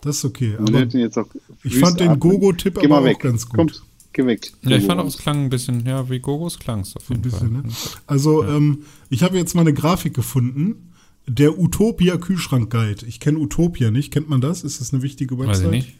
Das 0.00 0.16
ist 0.18 0.24
okay. 0.24 0.56
Und 0.56 0.68
Aber 0.74 0.84
jetzt 0.84 1.18
auch 1.18 1.26
ich 1.62 1.78
fand 1.78 2.00
den. 2.00 2.18
Gogo-Tipp 2.18 2.78
aber 2.82 3.00
auch 3.00 3.04
weg. 3.04 3.20
ganz 3.20 3.46
gut. 3.46 3.56
Komm, 3.58 3.70
geh 4.14 4.24
weg. 4.24 4.50
Ja, 4.62 4.76
ich 4.78 4.84
fand 4.86 5.00
auch, 5.02 5.06
es 5.06 5.18
klang 5.18 5.44
ein 5.44 5.50
bisschen, 5.50 5.84
ja, 5.84 6.08
wie 6.08 6.18
Gogos 6.18 6.58
klang 6.58 6.80
es 6.80 6.96
auf 6.96 7.10
ein 7.10 7.16
jeden 7.16 7.22
bisschen, 7.22 7.52
Fall. 7.52 7.62
ne? 7.62 7.68
Also, 8.06 8.42
ähm, 8.44 8.84
ich 9.10 9.22
habe 9.22 9.36
jetzt 9.36 9.54
mal 9.54 9.60
eine 9.62 9.74
Grafik 9.74 10.14
gefunden. 10.14 10.90
Der 11.26 11.58
Utopia 11.58 12.16
Kühlschrank 12.18 12.70
Guide. 12.70 13.04
Ich 13.06 13.18
kenne 13.20 13.38
Utopia 13.38 13.90
nicht. 13.90 14.12
Kennt 14.12 14.28
man 14.30 14.40
das? 14.42 14.62
Ist 14.62 14.80
das 14.80 14.92
eine 14.92 15.02
wichtige 15.02 15.38
Website? 15.38 15.56
Weiß 15.56 15.62
ich 15.64 15.70
nicht. 15.70 15.94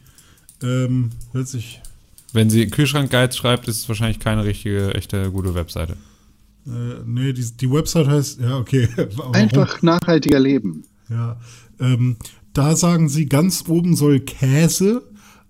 Ähm, 0.63 1.09
hört 1.33 1.47
sich 1.47 1.81
Wenn 2.35 2.49
sie 2.49 2.67
Kühlschrank-Guides 2.67 3.37
schreibt, 3.37 3.67
ist 3.69 3.77
es 3.79 3.87
wahrscheinlich 3.87 4.19
keine 4.19 4.43
richtige, 4.43 4.93
echte, 4.93 5.31
gute 5.31 5.55
Webseite. 5.55 5.93
Äh, 6.67 7.01
nee, 7.05 7.31
die, 7.31 7.45
die 7.55 7.71
Website 7.71 8.07
heißt, 8.07 8.41
ja, 8.41 8.57
okay. 8.57 8.89
Warum? 9.15 9.33
Einfach 9.33 9.81
nachhaltiger 9.81 10.39
leben. 10.39 10.83
Ja. 11.09 11.39
Ähm, 11.79 12.17
da 12.53 12.75
sagen 12.75 13.07
sie, 13.07 13.27
ganz 13.27 13.63
oben 13.67 13.95
soll 13.95 14.19
Käse 14.19 15.03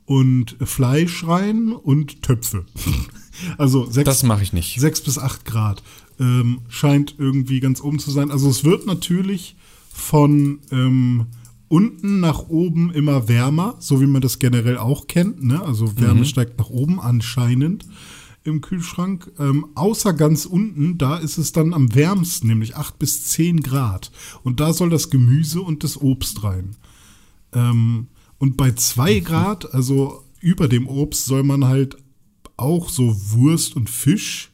und 0.05 0.57
Fleisch 0.61 1.25
rein 1.27 1.71
und 1.71 2.21
Töpfe. 2.21 2.65
also 3.57 3.89
sechs, 3.89 4.05
Das 4.05 4.23
mache 4.23 4.43
ich 4.43 4.53
nicht. 4.53 4.79
sechs 4.79 5.01
bis 5.01 5.17
acht 5.17 5.43
Grad. 5.45 5.81
Ähm, 6.19 6.61
scheint 6.69 7.15
irgendwie 7.17 7.61
ganz 7.61 7.81
oben 7.81 7.97
zu 7.97 8.11
sein. 8.11 8.29
Also 8.29 8.47
es 8.49 8.63
wird 8.63 8.85
natürlich 8.85 9.55
von 9.91 10.59
ähm, 10.71 11.25
unten 11.67 12.19
nach 12.19 12.47
oben 12.47 12.91
immer 12.91 13.27
wärmer, 13.27 13.75
so 13.79 14.01
wie 14.01 14.07
man 14.07 14.21
das 14.21 14.39
generell 14.39 14.77
auch 14.77 15.07
kennt. 15.07 15.43
Ne? 15.43 15.61
Also 15.61 15.97
Wärme 15.99 16.25
steigt 16.25 16.57
nach 16.59 16.69
oben 16.69 16.99
anscheinend 16.99 17.85
im 18.43 18.61
Kühlschrank. 18.61 19.31
Ähm, 19.39 19.67
außer 19.75 20.13
ganz 20.13 20.45
unten, 20.45 20.97
da 20.97 21.17
ist 21.17 21.37
es 21.37 21.51
dann 21.51 21.73
am 21.73 21.93
wärmsten, 21.95 22.47
nämlich 22.47 22.75
8 22.75 22.97
bis 22.99 23.25
10 23.25 23.61
Grad. 23.61 24.11
Und 24.43 24.59
da 24.59 24.73
soll 24.73 24.89
das 24.89 25.09
Gemüse 25.09 25.61
und 25.61 25.83
das 25.83 25.99
Obst 25.99 26.43
rein. 26.43 26.75
Ähm, 27.53 28.07
und 28.37 28.57
bei 28.57 28.71
2 28.71 29.19
Grad, 29.19 29.73
also 29.73 30.23
über 30.39 30.67
dem 30.67 30.87
Obst, 30.87 31.25
soll 31.25 31.43
man 31.43 31.65
halt 31.65 31.97
auch 32.57 32.89
so 32.89 33.15
Wurst 33.31 33.75
und 33.75 33.89
Fisch 33.89 34.51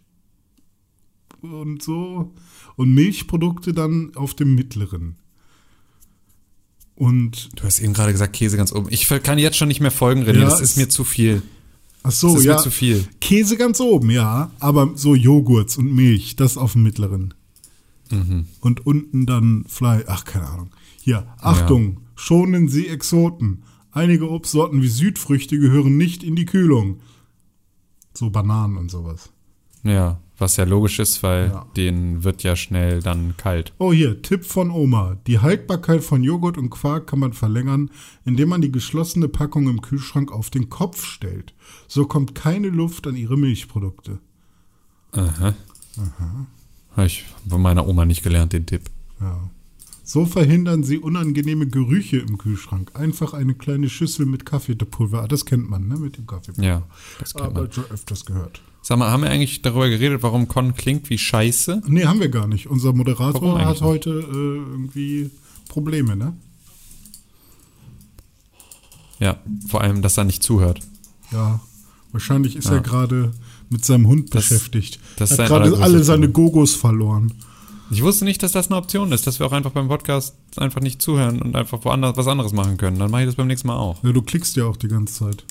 und 1.41 1.83
so 1.83 2.33
und 2.75 2.93
Milchprodukte 2.93 3.73
dann 3.73 4.15
auf 4.15 4.33
dem 4.33 4.55
mittleren. 4.55 5.17
Und 7.01 7.49
Du 7.55 7.63
hast 7.63 7.79
eben 7.79 7.93
gerade 7.93 8.11
gesagt, 8.11 8.33
Käse 8.33 8.57
ganz 8.57 8.71
oben. 8.71 8.85
Ich 8.91 9.07
kann 9.23 9.39
jetzt 9.39 9.57
schon 9.57 9.69
nicht 9.69 9.81
mehr 9.81 9.89
folgen, 9.89 10.21
René. 10.21 10.41
Ja, 10.41 10.49
das 10.51 10.61
ist 10.61 10.77
mir 10.77 10.87
zu 10.87 11.03
viel. 11.03 11.41
ach 12.03 12.11
so, 12.11 12.27
Das 12.33 12.41
ist 12.41 12.45
ja. 12.45 12.53
mir 12.57 12.61
zu 12.61 12.69
viel. 12.69 13.07
Käse 13.19 13.57
ganz 13.57 13.79
oben, 13.79 14.11
ja, 14.11 14.51
aber 14.59 14.91
so 14.93 15.15
Joghurts 15.15 15.77
und 15.77 15.91
Milch, 15.91 16.35
das 16.35 16.57
auf 16.57 16.73
dem 16.73 16.83
mittleren. 16.83 17.33
Mhm. 18.11 18.45
Und 18.59 18.85
unten 18.85 19.25
dann 19.25 19.65
Fleisch, 19.67 20.03
ach 20.05 20.25
keine 20.25 20.47
Ahnung. 20.47 20.69
Hier, 21.01 21.25
Achtung, 21.39 22.01
schonen 22.15 22.67
Sie 22.69 22.87
Exoten. 22.87 23.63
Einige 23.91 24.29
Obstsorten 24.29 24.83
wie 24.83 24.87
Südfrüchte 24.87 25.57
gehören 25.57 25.97
nicht 25.97 26.21
in 26.23 26.35
die 26.35 26.45
Kühlung. 26.45 26.99
so 28.13 28.29
Bananen 28.29 28.77
und 28.77 28.91
sowas. 28.91 29.31
Ja, 29.83 30.19
was 30.41 30.57
ja 30.57 30.63
logisch 30.65 30.99
ist, 30.99 31.23
weil 31.23 31.47
Ja. 31.49 31.65
den 31.77 32.23
wird 32.23 32.43
ja 32.43 32.55
schnell 32.55 33.01
dann 33.01 33.35
kalt. 33.37 33.73
Oh, 33.77 33.93
hier, 33.93 34.21
Tipp 34.21 34.43
von 34.45 34.69
Oma. 34.71 35.17
Die 35.27 35.39
Haltbarkeit 35.39 36.03
von 36.03 36.23
Joghurt 36.23 36.57
und 36.57 36.69
Quark 36.69 37.07
kann 37.07 37.19
man 37.19 37.33
verlängern, 37.33 37.89
indem 38.25 38.49
man 38.49 38.61
die 38.61 38.71
geschlossene 38.71 39.27
Packung 39.29 39.69
im 39.69 39.81
Kühlschrank 39.81 40.31
auf 40.31 40.49
den 40.49 40.69
Kopf 40.69 41.05
stellt. 41.05 41.53
So 41.87 42.05
kommt 42.05 42.35
keine 42.35 42.69
Luft 42.69 43.07
an 43.07 43.15
ihre 43.15 43.37
Milchprodukte. 43.37 44.19
Aha. 45.13 45.53
Habe 46.95 47.07
ich 47.07 47.25
von 47.47 47.61
meiner 47.61 47.87
Oma 47.87 48.05
nicht 48.05 48.23
gelernt, 48.23 48.53
den 48.53 48.65
Tipp. 48.65 48.89
Ja. 49.19 49.49
So 50.03 50.25
verhindern 50.25 50.83
sie 50.83 50.97
unangenehme 50.97 51.67
Gerüche 51.67 52.17
im 52.17 52.37
Kühlschrank. 52.37 52.91
Einfach 52.95 53.33
eine 53.33 53.53
kleine 53.53 53.87
Schüssel 53.89 54.25
mit 54.25 54.45
Kaffeepulver. 54.45 55.21
Ah, 55.23 55.27
Das 55.27 55.45
kennt 55.45 55.69
man, 55.69 55.87
ne, 55.87 55.95
mit 55.97 56.17
dem 56.17 56.27
Kaffeepulver. 56.27 56.67
Ja, 56.67 56.83
das 57.19 57.33
kennt 57.33 57.45
Aber 57.45 57.61
man. 57.63 57.71
schon 57.71 57.85
öfters 57.85 58.25
gehört. 58.25 58.61
Sag 58.91 58.99
mal, 58.99 59.09
haben 59.09 59.23
wir 59.23 59.29
eigentlich 59.29 59.61
darüber 59.61 59.87
geredet, 59.87 60.21
warum 60.21 60.49
Con 60.49 60.73
klingt 60.75 61.09
wie 61.09 61.17
Scheiße? 61.17 61.81
Nee, 61.87 62.03
haben 62.07 62.19
wir 62.19 62.27
gar 62.27 62.45
nicht. 62.45 62.67
Unser 62.67 62.91
Moderator 62.91 63.63
hat 63.63 63.79
heute 63.79 64.09
äh, 64.09 64.33
irgendwie 64.69 65.31
Probleme, 65.69 66.17
ne? 66.17 66.33
Ja, 69.17 69.37
vor 69.69 69.79
allem, 69.79 70.01
dass 70.01 70.17
er 70.17 70.25
nicht 70.25 70.43
zuhört. 70.43 70.81
Ja. 71.31 71.61
Wahrscheinlich 72.11 72.57
ist 72.57 72.65
Ja. 72.65 72.73
er 72.73 72.79
gerade 72.81 73.31
mit 73.69 73.85
seinem 73.85 74.07
Hund 74.07 74.35
Das- 74.35 74.49
beschäftigt. 74.49 74.99
das 75.15 75.31
er 75.31 75.37
hat 75.37 75.47
gerade 75.47 75.77
alle 75.81 76.03
seine. 76.03 76.27
Gogos 76.29 76.75
verloren. 76.75 77.31
Ich 77.91 78.03
wusste 78.03 78.25
nicht, 78.25 78.43
dass 78.43 78.51
das 78.51 78.67
eine 78.67 78.75
Option 78.75 79.13
ist, 79.13 79.25
dass 79.25 79.39
wir 79.39 79.45
auch 79.45 79.53
einfach 79.53 79.71
beim 79.71 79.87
Podcast 79.87 80.35
einfach 80.57 80.81
nicht 80.81 81.01
zuhören 81.01 81.41
und 81.41 81.55
einfach 81.55 81.85
woanders 81.85 82.17
was 82.17 82.27
anderes 82.27 82.51
machen 82.51 82.75
können. 82.75 82.99
Dann 82.99 83.09
mache 83.09 83.21
ich 83.21 83.27
das 83.29 83.35
beim 83.35 83.47
nächsten 83.47 83.69
Mal 83.69 83.77
auch. 83.77 84.03
Ja, 84.03 84.11
du 84.11 84.21
klickst 84.21 84.57
ja 84.57 84.65
auch 84.65 84.75
die 84.75 84.89
ganze 84.89 85.13
Zeit. 85.13 85.45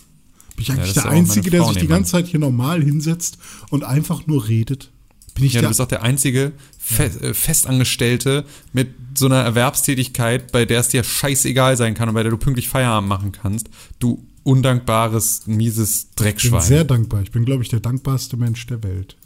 Bin 0.67 0.75
ich 0.76 0.79
eigentlich 0.79 0.93
der 0.95 1.02
ja 1.05 1.09
meine 1.11 1.21
Einzige, 1.21 1.50
der 1.50 1.64
sich 1.64 1.76
die 1.79 1.87
ganze 1.87 2.12
Zeit 2.12 2.26
hier 2.26 2.40
normal 2.40 2.83
hinsetzt 2.83 3.38
und 3.71 3.85
einfach 3.85 4.26
nur 4.26 4.49
redet? 4.49 4.90
Bin 5.35 5.45
ich 5.45 5.52
Ja, 5.55 5.61
du 5.61 5.64
der 5.64 5.69
bist 5.69 5.81
auch 5.81 5.87
der 5.88 6.02
einzige 6.02 6.52
Fe 6.79 7.05
äh, 7.05 7.35
Festangestellte 7.35 8.45
mit 8.73 8.95
so 9.17 9.26
einer 9.26 9.37
Erwerbstätigkeit, 9.43 10.52
bei 10.52 10.64
der 10.64 10.81
es 10.81 10.88
dir 10.88 11.05
scheißegal 11.05 11.76
sein 11.76 11.95
kann 11.95 12.09
und 12.09 12.14
bei 12.14 12.23
der 12.23 12.31
du 12.31 12.37
pünktlich 12.38 12.69
Feierabend 12.69 13.09
machen 13.09 13.33
kannst. 13.33 13.69
Du 14.00 14.26
undankbares, 14.43 15.47
mieses 15.47 16.02
Ich 16.11 16.17
bin 16.17 16.25
Dreckschwein. 16.25 16.61
sehr 16.62 16.85
dankbar. 16.85 17.23
Ich 17.23 17.31
bin, 17.31 17.45
glaube 17.45 17.62
ich, 17.62 17.69
der 17.69 17.81
dankbarste 17.81 18.37
Mensch 18.37 18.67
der 18.67 18.83
Welt. 18.83 19.17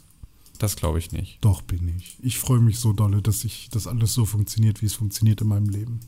das 0.59 0.75
glaube 0.75 0.99
ich 0.99 1.11
nicht. 1.11 1.37
Doch 1.41 1.61
bin 1.61 1.87
ich. 1.97 2.17
Ich 2.21 2.37
freue 2.37 2.59
mich 2.59 2.79
so 2.79 2.93
dolle, 2.93 3.21
dass 3.21 3.43
ich 3.43 3.69
das 3.71 3.87
alles 3.87 4.13
so 4.13 4.25
funktioniert, 4.25 4.81
wie 4.81 4.85
es 4.85 4.93
funktioniert 4.93 5.41
in 5.41 5.47
meinem 5.47 5.69
Leben. 5.69 5.99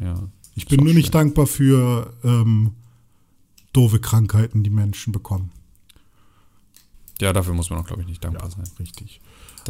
Ja. 0.00 0.28
Ich 0.54 0.66
bin 0.66 0.84
nur 0.84 0.94
nicht 0.94 1.06
schön. 1.06 1.12
dankbar 1.12 1.46
für 1.46 2.12
ähm, 2.24 2.72
doofe 3.76 3.98
Krankheiten, 4.00 4.62
die 4.62 4.70
Menschen 4.70 5.12
bekommen. 5.12 5.50
Ja, 7.20 7.32
dafür 7.32 7.54
muss 7.54 7.70
man 7.70 7.78
auch, 7.80 7.86
glaube 7.86 8.02
ich, 8.02 8.08
nicht 8.08 8.22
dankbar 8.24 8.50
sein. 8.50 8.64
richtig. 8.78 9.20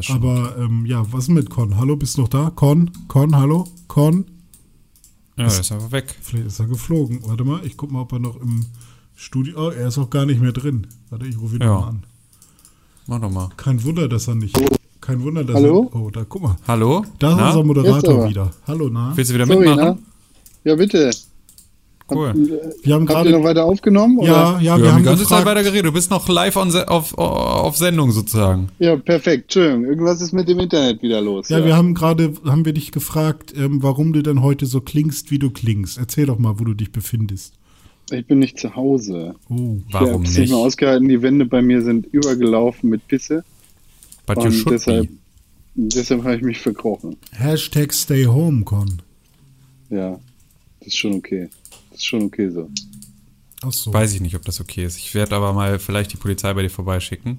Aber 0.08 0.56
ähm, 0.58 0.84
ja, 0.84 1.10
was 1.12 1.28
mit 1.28 1.48
Con? 1.48 1.76
Hallo, 1.76 1.96
bist 1.96 2.16
du 2.16 2.22
noch 2.22 2.28
da? 2.28 2.50
Con? 2.54 2.90
Con, 3.08 3.34
hallo? 3.36 3.66
Con? 3.88 4.26
ja, 5.36 5.44
er 5.44 5.60
ist 5.60 5.72
einfach 5.72 5.90
weg. 5.92 6.14
Vielleicht 6.20 6.46
ist 6.48 6.58
er 6.58 6.66
geflogen. 6.66 7.20
Warte 7.24 7.44
mal, 7.44 7.64
ich 7.64 7.76
guck 7.76 7.90
mal, 7.92 8.00
ob 8.02 8.12
er 8.12 8.18
noch 8.18 8.36
im 8.40 8.66
Studio. 9.14 9.68
Oh, 9.68 9.70
er 9.70 9.88
ist 9.88 9.96
auch 9.98 10.10
gar 10.10 10.26
nicht 10.26 10.40
mehr 10.40 10.52
drin. 10.52 10.86
Warte, 11.08 11.26
ich 11.26 11.38
rufe 11.38 11.56
ihn 11.56 11.62
Ja. 11.62 11.80
mal 11.80 11.88
an. 11.88 12.04
Mach 13.06 13.20
doch 13.20 13.30
mal. 13.30 13.48
Kein 13.56 13.82
Wunder, 13.84 14.08
dass 14.08 14.28
er 14.28 14.34
nicht. 14.34 14.58
Kein 15.00 15.22
Wunder, 15.22 15.44
dass 15.44 15.56
Hallo? 15.56 15.88
er. 15.94 15.96
Oh, 16.00 16.10
da 16.10 16.24
guck 16.24 16.42
mal. 16.42 16.56
Hallo? 16.66 17.04
Da 17.18 17.30
ist 17.30 17.36
Na? 17.38 17.48
unser 17.48 17.64
Moderator 17.64 18.28
wieder. 18.28 18.50
Hallo, 18.66 18.88
na? 18.90 19.16
Willst 19.16 19.30
du 19.30 19.34
wieder 19.34 19.46
Sorry, 19.46 19.60
mitmachen? 19.68 19.94
ne? 19.94 19.98
Ja, 20.64 20.74
bitte. 20.74 21.10
Cool. 22.08 22.28
Habt, 22.28 22.38
Wir 22.38 22.94
haben 22.94 23.02
ihr 23.02 23.14
noch 23.14 23.22
gerade. 23.24 23.42
weiter 23.42 23.64
aufgenommen? 23.64 24.20
Ja, 24.22 24.60
ja, 24.60 24.60
Wir, 24.60 24.62
wir 24.62 24.72
haben 24.72 24.84
haben 24.94 24.98
die 25.02 25.04
ganze 25.08 25.24
Zeit 25.26 25.44
weiter 25.44 25.64
geredet. 25.64 25.86
Du 25.86 25.92
bist 25.92 26.10
noch 26.10 26.28
live 26.28 26.54
on 26.56 26.70
se 26.70 26.88
auf, 26.88 27.18
auf 27.18 27.76
Sendung 27.76 28.12
sozusagen. 28.12 28.68
Ja, 28.78 28.94
perfekt. 28.96 29.44
Entschuldigung. 29.56 29.84
Irgendwas 29.86 30.20
ist 30.20 30.32
mit 30.32 30.48
dem 30.48 30.60
Internet 30.60 31.02
wieder 31.02 31.20
los. 31.20 31.48
Ja, 31.48 31.64
wir 31.64 31.76
haben 31.76 31.94
gerade, 31.94 32.32
haben 32.44 32.64
wir 32.64 32.72
dich 32.74 32.92
gefragt, 32.92 33.52
ähm, 33.56 33.82
warum 33.82 34.12
du 34.12 34.22
denn 34.22 34.40
heute 34.42 34.66
so 34.66 34.80
klingst, 34.80 35.30
wie 35.32 35.40
du 35.40 35.50
klingst. 35.50 35.98
Erzähl 35.98 36.26
doch 36.26 36.38
mal, 36.38 36.60
wo 36.60 36.64
du 36.64 36.74
dich 36.74 36.92
befindest. 36.92 37.54
Ich 38.12 38.24
bin 38.24 38.38
nicht 38.38 38.56
zu 38.60 38.76
Hause. 38.76 39.34
Oh, 39.50 39.78
ich 39.88 39.92
Warum 39.94 40.08
habe 40.12 40.22
es 40.22 40.30
nicht? 40.30 40.38
nicht 40.38 40.50
mehr 40.50 40.58
ausgehalten. 40.58 41.08
Die 41.08 41.22
Wände 41.22 41.44
bei 41.44 41.60
mir 41.60 41.82
sind 41.82 42.06
übergelaufen 42.06 42.88
mit 42.88 43.04
Pisse. 43.08 43.42
But 44.26 44.36
you 44.38 44.44
Und 44.44 44.52
should 44.52 44.70
deshalb, 44.74 45.08
be. 45.08 45.14
deshalb 45.74 46.22
habe 46.22 46.36
ich 46.36 46.42
mich 46.42 46.58
verkrochen. 46.58 47.16
Hashtag 47.32 47.92
Stay 47.92 48.26
Home, 48.26 48.62
Con. 48.62 49.02
Ja, 49.90 50.20
das 50.78 50.86
ist 50.88 50.98
schon 50.98 51.14
okay. 51.14 51.48
Das 51.96 52.02
ist 52.02 52.08
schon 52.08 52.24
okay 52.24 52.50
so. 52.50 52.68
Ach 53.62 53.72
so. 53.72 53.90
Weiß 53.90 54.12
ich 54.12 54.20
nicht, 54.20 54.36
ob 54.36 54.44
das 54.44 54.60
okay 54.60 54.84
ist. 54.84 54.98
Ich 54.98 55.14
werde 55.14 55.34
aber 55.34 55.54
mal 55.54 55.78
vielleicht 55.78 56.12
die 56.12 56.18
Polizei 56.18 56.52
bei 56.52 56.60
dir 56.60 56.68
vorbeischicken. 56.68 57.38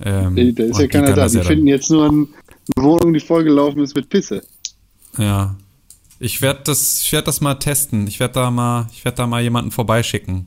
Ähm, 0.00 0.36
Ey, 0.36 0.52
Da 0.54 0.62
ist 0.64 0.78
ja 0.78 0.86
keiner 0.86 1.12
da. 1.14 1.26
Die 1.26 1.36
ja 1.38 1.42
finden 1.42 1.66
jetzt 1.66 1.90
nur 1.90 2.06
ein- 2.08 2.28
eine 2.76 2.84
Wohnung, 2.86 3.12
die 3.12 3.18
vollgelaufen 3.18 3.82
ist 3.82 3.96
mit 3.96 4.08
Pisse. 4.08 4.44
Ja. 5.18 5.56
Ich 6.20 6.40
werde 6.42 6.60
das, 6.64 7.00
ich 7.02 7.12
werd 7.12 7.26
das 7.26 7.40
mal 7.40 7.56
testen. 7.56 8.06
Ich 8.06 8.20
werde 8.20 8.34
da 8.34 8.52
mal, 8.52 8.86
ich 8.92 9.04
werde 9.04 9.16
da 9.16 9.26
mal 9.26 9.42
jemanden 9.42 9.72
vorbeischicken. 9.72 10.46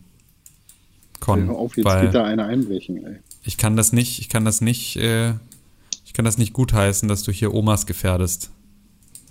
Con, 1.19 1.47
Hör 1.47 1.55
auf, 1.57 1.75
jetzt 1.75 1.85
weil 1.85 2.05
geht 2.05 2.15
da 2.15 2.23
einer 2.23 2.45
einbrechen, 2.45 3.05
ey. 3.05 3.15
ich 3.43 3.57
kann 3.57 3.75
das 3.75 3.91
nicht, 3.91 4.19
ich 4.19 4.29
kann 4.29 4.45
das 4.45 4.61
nicht, 4.61 4.95
äh, 4.97 5.33
ich 6.05 6.13
kann 6.13 6.23
das 6.23 6.37
nicht 6.37 6.53
gutheißen, 6.53 7.09
dass 7.09 7.23
du 7.23 7.31
hier 7.33 7.53
Omas 7.53 7.85
gefährdest. 7.85 8.49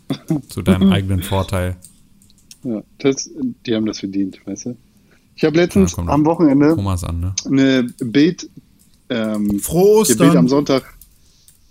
Zu 0.50 0.60
deinem 0.62 0.92
eigenen 0.92 1.22
Vorteil. 1.22 1.76
Ja, 2.64 2.82
das, 2.98 3.30
die 3.66 3.74
haben 3.74 3.86
das 3.86 4.00
verdient, 4.00 4.40
weißt 4.46 4.66
du? 4.66 4.76
Ich 5.36 5.44
habe 5.44 5.56
letztens 5.56 5.96
Ja, 5.96 6.06
am 6.06 6.24
Wochenende 6.24 6.70
an, 6.70 7.20
ne? 7.20 7.34
eine 7.46 7.82
Bild, 8.04 8.48
ähm, 9.10 9.58
Frohe 9.60 10.04
ihr 10.08 10.16
Bild 10.16 10.20
am 10.20 10.44
Ostern. 10.46 10.48
Sonntag, 10.48 10.94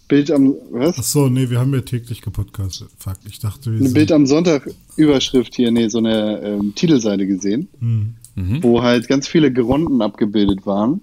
Bild 0.08 0.30
am, 0.32 0.54
was? 0.72 0.96
Ach 1.00 1.04
so, 1.04 1.30
nee, 1.30 1.50
wir 1.50 1.60
haben 1.60 1.74
ja 1.74 1.82
täglich 1.82 2.22
gepodcastet. 2.22 2.90
Fuck, 3.00 3.18
ich 3.26 3.40
dachte, 3.40 3.72
wir 3.72 3.78
Eine 3.78 3.88
sind. 3.88 3.94
Bild 3.96 4.12
am 4.12 4.26
Sonntag 4.28 4.70
Überschrift 4.98 5.56
hier, 5.56 5.72
nee, 5.72 5.88
so 5.88 5.98
eine 6.00 6.42
ähm, 6.42 6.76
Titelseite 6.76 7.26
gesehen, 7.26 7.70
Hm. 7.80 8.14
Mhm. 8.36 8.64
wo 8.64 8.82
halt 8.82 9.08
ganz 9.08 9.28
viele 9.28 9.52
Geronten 9.54 10.02
abgebildet 10.02 10.66
waren, 10.66 11.02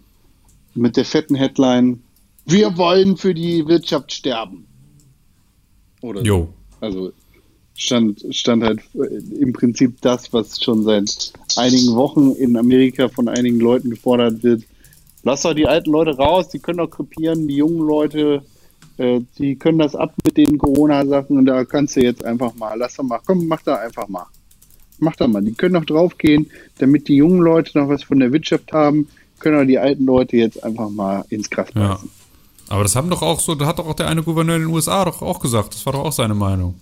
mit 0.74 0.96
der 0.96 1.04
fetten 1.04 1.34
Headline, 1.36 2.00
wir 2.44 2.76
wollen 2.76 3.16
für 3.16 3.34
die 3.34 3.66
Wirtschaft 3.66 4.12
sterben. 4.12 4.66
Oder 6.02 6.20
so. 6.20 6.26
Jo. 6.26 6.48
Also 6.80 7.12
stand, 7.80 8.22
stand 8.30 8.62
halt 8.62 8.80
im 8.94 9.52
Prinzip 9.52 10.00
das, 10.02 10.32
was 10.32 10.62
schon 10.62 10.84
seit 10.84 11.32
einigen 11.56 11.94
Wochen 11.94 12.32
in 12.32 12.56
Amerika 12.56 13.08
von 13.08 13.28
einigen 13.28 13.58
Leuten 13.58 13.90
gefordert 13.90 14.42
wird. 14.42 14.62
Lass 15.22 15.42
doch 15.42 15.54
die 15.54 15.66
alten 15.66 15.90
Leute 15.90 16.16
raus, 16.16 16.48
die 16.48 16.58
können 16.58 16.78
doch 16.78 16.90
krepieren, 16.90 17.48
die 17.48 17.56
jungen 17.56 17.80
Leute, 17.80 18.42
äh, 18.98 19.20
die 19.38 19.56
können 19.56 19.78
das 19.78 19.94
ab 19.94 20.14
mit 20.24 20.36
den 20.36 20.58
Corona-Sachen 20.58 21.38
und 21.38 21.46
da 21.46 21.64
kannst 21.64 21.96
du 21.96 22.02
jetzt 22.02 22.24
einfach 22.24 22.54
mal, 22.54 22.74
lass 22.78 22.96
doch 22.96 23.04
mal, 23.04 23.20
komm, 23.26 23.46
mach 23.46 23.62
da 23.62 23.76
einfach 23.76 24.08
mal. 24.08 24.26
Mach 24.98 25.16
da 25.16 25.26
mal, 25.26 25.42
die 25.42 25.52
können 25.52 25.74
doch 25.74 25.86
draufgehen, 25.86 26.50
damit 26.78 27.08
die 27.08 27.16
jungen 27.16 27.40
Leute 27.40 27.78
noch 27.78 27.88
was 27.88 28.02
von 28.02 28.20
der 28.20 28.30
Wirtschaft 28.32 28.72
haben, 28.72 29.08
können 29.38 29.58
doch 29.58 29.66
die 29.66 29.78
alten 29.78 30.04
Leute 30.04 30.36
jetzt 30.36 30.62
einfach 30.62 30.90
mal 30.90 31.24
ins 31.30 31.48
Gras 31.48 31.68
Ja. 31.74 31.94
beißen. 31.94 32.10
Aber 32.68 32.82
das 32.82 32.94
haben 32.94 33.10
doch 33.10 33.22
auch 33.22 33.40
so, 33.40 33.54
da 33.54 33.66
hat 33.66 33.78
doch 33.78 33.86
auch 33.88 33.94
der 33.94 34.08
eine 34.08 34.22
Gouverneur 34.22 34.56
in 34.56 34.62
den 34.62 34.70
USA 34.70 35.04
doch 35.04 35.22
auch 35.22 35.40
gesagt. 35.40 35.74
Das 35.74 35.84
war 35.86 35.94
doch 35.94 36.04
auch 36.04 36.12
seine 36.12 36.34
Meinung. 36.34 36.74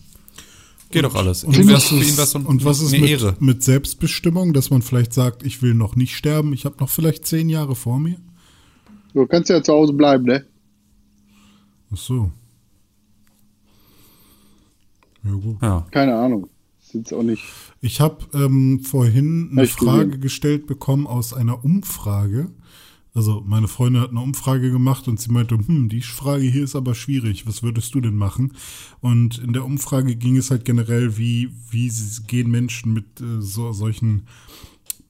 Geht 0.90 1.04
doch 1.04 1.14
alles. 1.14 1.44
Und 1.44 1.56
Ihm 1.56 1.68
was 1.68 1.92
ist, 1.92 2.30
so 2.30 2.38
und 2.38 2.64
was 2.64 2.80
ist 2.80 2.92
mit, 2.92 3.10
Ehre. 3.10 3.36
mit 3.40 3.62
Selbstbestimmung, 3.62 4.54
dass 4.54 4.70
man 4.70 4.80
vielleicht 4.80 5.12
sagt, 5.12 5.44
ich 5.44 5.60
will 5.60 5.74
noch 5.74 5.96
nicht 5.96 6.16
sterben, 6.16 6.52
ich 6.52 6.64
habe 6.64 6.76
noch 6.80 6.88
vielleicht 6.88 7.26
zehn 7.26 7.48
Jahre 7.50 7.74
vor 7.74 7.98
mir? 8.00 8.16
Du 9.12 9.26
kannst 9.26 9.50
ja 9.50 9.62
zu 9.62 9.72
Hause 9.72 9.92
bleiben, 9.92 10.24
ne? 10.24 10.46
Ach 11.92 11.96
so. 11.96 12.30
Ja, 15.24 15.32
gut. 15.32 15.56
Ja. 15.62 15.86
Keine 15.90 16.14
Ahnung. 16.14 16.48
Jetzt 16.92 17.12
auch 17.12 17.22
nicht. 17.22 17.44
Ich 17.82 18.00
habe 18.00 18.24
ähm, 18.32 18.80
vorhin 18.80 19.50
eine 19.52 19.66
Frage 19.66 20.06
gesehen. 20.06 20.20
gestellt 20.22 20.66
bekommen 20.66 21.06
aus 21.06 21.34
einer 21.34 21.64
Umfrage. 21.64 22.50
Also 23.18 23.42
meine 23.44 23.66
Freundin 23.66 24.00
hat 24.00 24.10
eine 24.10 24.20
Umfrage 24.20 24.70
gemacht 24.70 25.08
und 25.08 25.18
sie 25.18 25.32
meinte, 25.32 25.58
hm, 25.58 25.88
die 25.88 26.02
Frage 26.02 26.44
hier 26.44 26.62
ist 26.62 26.76
aber 26.76 26.94
schwierig. 26.94 27.48
Was 27.48 27.64
würdest 27.64 27.92
du 27.96 28.00
denn 28.00 28.14
machen? 28.14 28.52
Und 29.00 29.38
in 29.38 29.52
der 29.52 29.64
Umfrage 29.64 30.14
ging 30.14 30.36
es 30.36 30.52
halt 30.52 30.64
generell, 30.64 31.18
wie, 31.18 31.50
wie 31.68 31.90
gehen 32.28 32.48
Menschen 32.48 32.92
mit 32.92 33.20
äh, 33.20 33.42
so, 33.42 33.72
solchen 33.72 34.28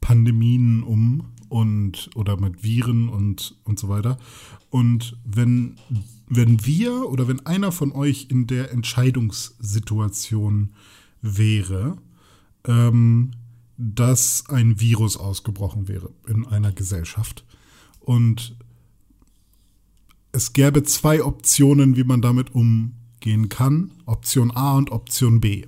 Pandemien 0.01 0.83
um 0.85 1.25
und 1.51 2.09
oder 2.15 2.41
mit 2.41 2.65
Viren 2.65 3.11
und, 3.11 3.57
und 3.65 3.79
so 3.79 3.91
weiter. 3.91 4.17
Und 4.71 5.19
wenn, 5.27 5.77
wenn 6.29 6.65
wir 6.65 7.11
oder 7.11 7.29
wenn 7.29 7.45
einer 7.45 7.73
von 7.73 7.93
euch 7.93 8.29
in 8.31 8.47
der 8.47 8.73
Entscheidungssituation 8.73 10.71
wäre, 11.21 11.99
ähm, 12.65 13.33
dass 13.77 14.49
ein 14.49 14.81
Virus 14.81 15.19
ausgebrochen 15.19 15.89
wäre 15.89 16.09
in 16.27 16.47
einer 16.47 16.73
Gesellschaft. 16.73 17.45
Und 18.09 18.57
es 20.33 20.55
gäbe 20.55 20.83
zwei 20.83 21.23
Optionen, 21.23 21.95
wie 21.95 22.05
man 22.05 22.23
damit 22.23 22.55
umgehen 22.55 23.51
kann. 23.51 23.91
Option 24.07 24.51
A 24.51 24.79
und 24.79 24.91
Option 24.91 25.41
B. 25.41 25.67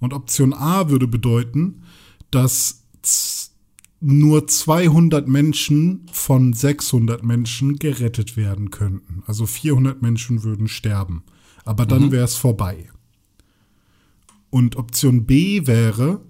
Und 0.00 0.14
Option 0.14 0.54
A 0.54 0.88
würde 0.88 1.06
bedeuten, 1.06 1.82
dass 2.30 2.84
nur 4.00 4.46
200 4.46 5.28
Menschen 5.28 6.06
von 6.10 6.54
600 6.54 7.22
Menschen 7.22 7.78
gerettet 7.78 8.38
werden 8.38 8.70
könnten. 8.70 9.22
Also 9.26 9.44
400 9.44 10.00
Menschen 10.00 10.44
würden 10.44 10.68
sterben. 10.68 11.22
Aber 11.66 11.84
dann 11.84 12.06
Mhm. 12.06 12.12
wäre 12.12 12.24
es 12.24 12.36
vorbei. 12.36 12.88
Und 14.48 14.76
Option 14.76 15.26
B 15.26 15.66
wäre, 15.66 16.22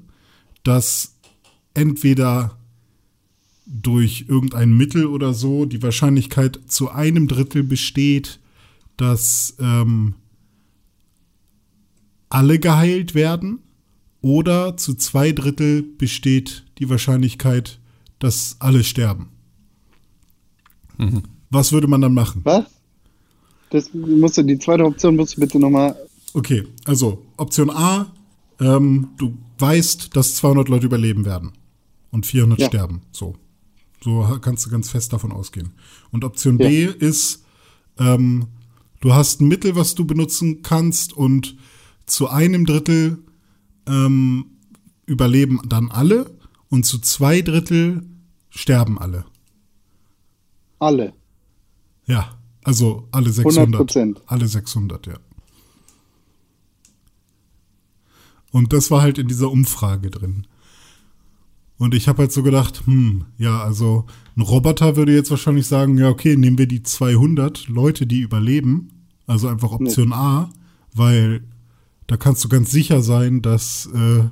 dass 0.64 1.14
entweder 1.74 2.57
durch 3.68 4.24
irgendein 4.28 4.76
Mittel 4.76 5.06
oder 5.06 5.34
so 5.34 5.66
die 5.66 5.82
Wahrscheinlichkeit 5.82 6.58
zu 6.66 6.90
einem 6.90 7.28
Drittel 7.28 7.62
besteht, 7.62 8.40
dass 8.96 9.54
ähm, 9.60 10.14
alle 12.30 12.58
geheilt 12.58 13.14
werden 13.14 13.60
oder 14.20 14.76
zu 14.76 14.94
zwei 14.94 15.32
Drittel 15.32 15.82
besteht 15.82 16.64
die 16.78 16.88
Wahrscheinlichkeit, 16.88 17.78
dass 18.18 18.56
alle 18.58 18.82
sterben. 18.84 19.28
Was 21.50 21.72
würde 21.72 21.86
man 21.86 22.00
dann 22.00 22.14
machen? 22.14 22.40
Was? 22.44 22.64
Das 23.70 23.92
musst 23.94 24.38
du, 24.38 24.42
die 24.42 24.58
zweite 24.58 24.84
Option 24.84 25.14
musst 25.16 25.36
du 25.36 25.40
bitte 25.40 25.58
nochmal. 25.58 25.94
Okay, 26.34 26.66
also 26.84 27.24
Option 27.36 27.70
A, 27.70 28.12
ähm, 28.60 29.10
du 29.18 29.36
weißt, 29.58 30.16
dass 30.16 30.34
200 30.36 30.68
Leute 30.68 30.86
überleben 30.86 31.24
werden 31.24 31.52
und 32.10 32.26
400 32.26 32.58
Ja. 32.60 32.66
sterben. 32.66 33.02
So. 33.12 33.36
So 34.02 34.38
kannst 34.40 34.64
du 34.66 34.70
ganz 34.70 34.90
fest 34.90 35.12
davon 35.12 35.32
ausgehen. 35.32 35.72
Und 36.10 36.24
Option 36.24 36.58
B 36.58 36.84
ist, 36.84 37.44
ähm, 37.98 38.46
du 39.00 39.12
hast 39.12 39.40
ein 39.40 39.48
Mittel, 39.48 39.74
was 39.76 39.94
du 39.94 40.04
benutzen 40.04 40.62
kannst 40.62 41.12
und 41.12 41.56
zu 42.06 42.28
einem 42.28 42.64
Drittel 42.64 43.18
ähm, 43.86 44.46
überleben 45.06 45.60
dann 45.68 45.90
alle 45.90 46.30
und 46.68 46.84
zu 46.84 46.98
zwei 46.98 47.42
Drittel 47.42 48.06
sterben 48.50 48.98
alle. 48.98 49.24
Alle. 50.78 51.12
Ja, 52.06 52.38
also 52.62 53.08
alle 53.10 53.30
600. 53.30 53.80
100%. 53.80 54.16
Alle 54.26 54.46
600, 54.46 55.06
ja. 55.06 55.18
Und 58.50 58.72
das 58.72 58.90
war 58.90 59.02
halt 59.02 59.18
in 59.18 59.28
dieser 59.28 59.50
Umfrage 59.50 60.10
drin. 60.10 60.46
Und 61.78 61.94
ich 61.94 62.08
habe 62.08 62.22
halt 62.22 62.32
so 62.32 62.42
gedacht, 62.42 62.82
hm, 62.86 63.24
ja, 63.38 63.62
also 63.62 64.06
ein 64.36 64.42
Roboter 64.42 64.96
würde 64.96 65.14
jetzt 65.14 65.30
wahrscheinlich 65.30 65.66
sagen, 65.66 65.96
ja, 65.96 66.08
okay, 66.08 66.36
nehmen 66.36 66.58
wir 66.58 66.66
die 66.66 66.82
200 66.82 67.68
Leute, 67.68 68.06
die 68.06 68.20
überleben, 68.20 68.88
also 69.26 69.46
einfach 69.48 69.70
Option 69.70 70.12
A, 70.12 70.50
weil 70.94 71.44
da 72.08 72.16
kannst 72.16 72.44
du 72.44 72.48
ganz 72.48 72.70
sicher 72.70 73.00
sein, 73.00 73.42
dass 73.42 73.88
äh, 73.94 74.24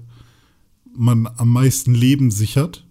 man 0.96 1.28
am 1.36 1.50
meisten 1.50 1.94
Leben 1.94 2.30
sichert. 2.30 2.84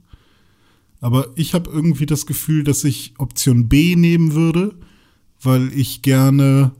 Aber 1.01 1.27
ich 1.35 1.53
habe 1.53 1.69
irgendwie 1.69 2.05
das 2.05 2.25
Gefühl, 2.25 2.63
dass 2.63 2.83
ich 2.83 3.15
Option 3.17 3.67
B 3.67 3.95
nehmen 3.95 4.33
würde, 4.33 4.75
weil 5.41 5.71
ich 5.73 6.01
gerne, 6.01 6.71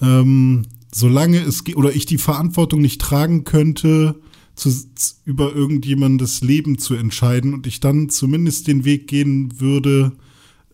ähm, 0.00 0.62
solange 0.92 1.40
es 1.40 1.64
geht, 1.64 1.76
oder 1.76 1.94
ich 1.94 2.06
die 2.06 2.18
Verantwortung 2.18 2.80
nicht 2.80 3.00
tragen 3.00 3.44
könnte, 3.44 4.20
zu, 4.54 4.70
über 5.24 5.54
irgendjemandes 5.54 6.42
Leben 6.42 6.78
zu 6.78 6.94
entscheiden 6.94 7.54
und 7.54 7.66
ich 7.66 7.80
dann 7.80 8.08
zumindest 8.08 8.66
den 8.68 8.84
Weg 8.84 9.06
gehen 9.06 9.60
würde, 9.60 10.12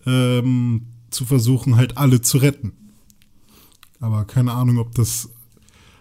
ähm, 0.07 0.83
zu 1.11 1.25
versuchen, 1.25 1.77
halt 1.77 1.97
alle 1.97 2.21
zu 2.21 2.39
retten. 2.39 2.73
Aber 4.01 4.25
keine 4.25 4.53
Ahnung, 4.53 4.79
ob 4.79 4.95
das 4.95 5.31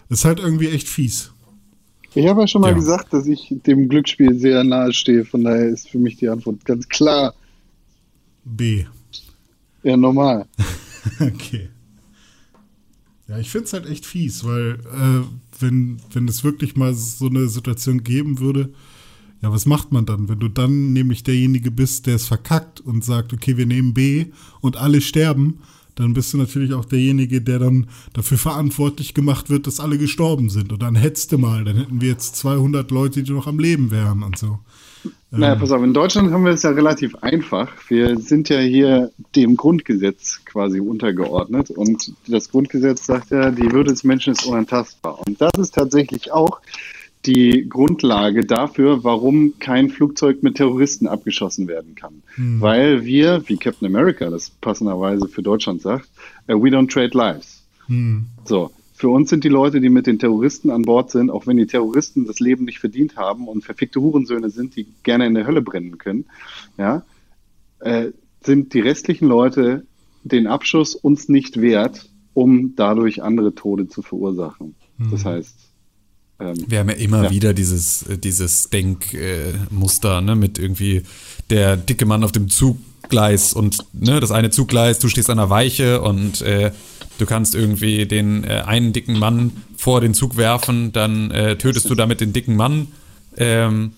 ist 0.08 0.24
halt 0.24 0.38
irgendwie 0.40 0.68
echt 0.68 0.88
fies. 0.88 1.32
Ich 2.14 2.26
habe 2.26 2.40
ja 2.42 2.46
schon 2.46 2.62
mal 2.62 2.70
Ja. 2.70 2.74
gesagt, 2.76 3.12
dass 3.12 3.26
ich 3.26 3.54
dem 3.66 3.88
Glücksspiel 3.88 4.38
sehr 4.38 4.64
nahe 4.64 4.92
stehe. 4.92 5.24
Von 5.24 5.44
daher 5.44 5.68
ist 5.68 5.88
für 5.88 5.98
mich 5.98 6.16
die 6.16 6.28
Antwort 6.28 6.64
ganz 6.64 6.88
klar. 6.88 7.34
B. 8.44 8.84
Ja, 9.82 9.96
normal. 9.96 10.46
Okay. 11.20 11.68
Ja, 13.28 13.38
ich 13.38 13.50
finde 13.50 13.66
es 13.66 13.72
halt 13.72 13.86
echt 13.86 14.06
fies, 14.06 14.44
weil 14.44 14.78
äh, 14.92 15.60
wenn, 15.60 16.00
wenn 16.12 16.28
es 16.28 16.44
wirklich 16.44 16.76
mal 16.76 16.94
so 16.94 17.26
eine 17.26 17.48
Situation 17.48 18.04
geben 18.04 18.38
würde, 18.38 18.72
ja, 19.42 19.52
was 19.52 19.66
macht 19.66 19.92
man 19.92 20.06
dann? 20.06 20.28
Wenn 20.28 20.38
du 20.38 20.48
dann 20.48 20.92
nämlich 20.92 21.22
derjenige 21.22 21.70
bist, 21.70 22.06
der 22.06 22.16
es 22.16 22.26
verkackt 22.26 22.80
und 22.80 23.04
sagt, 23.04 23.32
okay, 23.32 23.56
wir 23.56 23.66
nehmen 23.66 23.94
B 23.94 24.26
und 24.60 24.76
alle 24.76 25.00
sterben, 25.00 25.58
dann 25.96 26.12
bist 26.12 26.32
du 26.32 26.38
natürlich 26.38 26.74
auch 26.74 26.84
derjenige, 26.84 27.40
der 27.40 27.58
dann 27.58 27.88
dafür 28.12 28.38
verantwortlich 28.38 29.14
gemacht 29.14 29.50
wird, 29.50 29.66
dass 29.66 29.80
alle 29.80 29.98
gestorben 29.98 30.50
sind. 30.50 30.72
Und 30.72 30.82
dann 30.82 30.94
hättest 30.94 31.32
du 31.32 31.38
mal, 31.38 31.64
dann 31.64 31.76
hätten 31.76 32.00
wir 32.00 32.10
jetzt 32.10 32.36
200 32.36 32.90
Leute, 32.90 33.22
die 33.22 33.32
noch 33.32 33.46
am 33.46 33.58
Leben 33.58 33.90
wären 33.90 34.22
und 34.22 34.38
so. 34.38 34.58
Naja, 35.30 35.56
pass 35.56 35.72
auf, 35.72 35.82
in 35.82 35.92
Deutschland 35.92 36.30
haben 36.32 36.44
wir 36.44 36.52
es 36.52 36.62
ja 36.62 36.70
relativ 36.70 37.14
einfach. 37.16 37.68
Wir 37.88 38.18
sind 38.18 38.48
ja 38.48 38.60
hier 38.60 39.10
dem 39.34 39.56
Grundgesetz 39.56 40.40
quasi 40.44 40.80
untergeordnet 40.80 41.70
und 41.70 42.12
das 42.28 42.50
Grundgesetz 42.50 43.06
sagt 43.06 43.30
ja, 43.30 43.50
die 43.50 43.70
Würde 43.72 43.90
des 43.90 44.04
Menschen 44.04 44.32
ist 44.32 44.46
unantastbar. 44.46 45.18
Und 45.26 45.40
das 45.40 45.52
ist 45.58 45.74
tatsächlich 45.74 46.32
auch 46.32 46.60
die 47.26 47.68
Grundlage 47.68 48.44
dafür, 48.44 49.04
warum 49.04 49.54
kein 49.58 49.88
Flugzeug 49.90 50.42
mit 50.42 50.56
Terroristen 50.56 51.06
abgeschossen 51.06 51.66
werden 51.68 51.94
kann. 51.94 52.22
Weil 52.60 53.04
wir, 53.04 53.42
wie 53.46 53.56
Captain 53.56 53.86
America 53.86 54.30
das 54.30 54.50
passenderweise 54.50 55.28
für 55.28 55.42
Deutschland 55.42 55.82
sagt, 55.82 56.08
äh, 56.46 56.54
we 56.54 56.68
don't 56.68 56.88
trade 56.90 57.16
lives. 57.16 57.62
So, 58.44 58.70
für 58.94 59.08
uns 59.08 59.30
sind 59.30 59.44
die 59.44 59.48
Leute, 59.48 59.80
die 59.80 59.90
mit 59.90 60.06
den 60.06 60.18
Terroristen 60.18 60.70
an 60.70 60.82
Bord 60.82 61.10
sind, 61.10 61.30
auch 61.30 61.46
wenn 61.46 61.56
die 61.56 61.66
Terroristen 61.66 62.26
das 62.26 62.40
Leben 62.40 62.64
nicht 62.64 62.78
verdient 62.78 63.16
haben 63.16 63.46
und 63.48 63.64
verfickte 63.64 64.00
Hurensöhne 64.00 64.50
sind, 64.50 64.76
die 64.76 64.86
gerne 65.02 65.26
in 65.26 65.34
der 65.34 65.46
Hölle 65.46 65.62
brennen 65.62 65.98
können, 65.98 66.24
ja, 66.78 67.04
äh, 67.80 68.12
sind 68.42 68.72
die 68.72 68.80
restlichen 68.80 69.26
Leute 69.26 69.84
den 70.22 70.46
Abschuss 70.46 70.94
uns 70.94 71.28
nicht 71.28 71.60
wert, 71.60 72.08
um 72.34 72.74
dadurch 72.76 73.22
andere 73.22 73.54
Tode 73.54 73.88
zu 73.88 74.02
verursachen. 74.02 74.74
Das 75.10 75.24
heißt, 75.24 75.56
Wir 76.38 76.80
haben 76.80 76.88
ja 76.90 76.96
immer 76.96 77.24
Ja. 77.24 77.30
wieder 77.30 77.54
dieses, 77.54 78.02
äh, 78.02 78.18
dieses 78.18 78.68
Denkmuster, 78.70 80.20
ne, 80.20 80.34
mit 80.36 80.58
irgendwie 80.58 81.02
der 81.50 81.76
dicke 81.76 82.04
Mann 82.06 82.24
auf 82.24 82.32
dem 82.32 82.48
Zuggleis 82.48 83.52
und 83.54 83.78
ne, 83.92 84.20
das 84.20 84.30
eine 84.32 84.50
Zuggleis, 84.50 84.98
du 84.98 85.08
stehst 85.08 85.30
an 85.30 85.38
der 85.38 85.48
Weiche 85.50 86.02
und 86.02 86.42
äh, 86.42 86.72
du 87.18 87.26
kannst 87.26 87.54
irgendwie 87.54 88.06
den 88.06 88.44
äh, 88.44 88.62
einen 88.66 88.92
dicken 88.92 89.18
Mann 89.18 89.52
vor 89.76 90.00
den 90.00 90.12
Zug 90.12 90.36
werfen, 90.36 90.92
dann 90.92 91.30
äh, 91.30 91.56
tötest 91.56 91.88
du 91.88 91.94
damit 91.94 92.20
den 92.20 92.32
dicken 92.32 92.56
Mann, 92.56 92.88
ähm, 93.38 93.92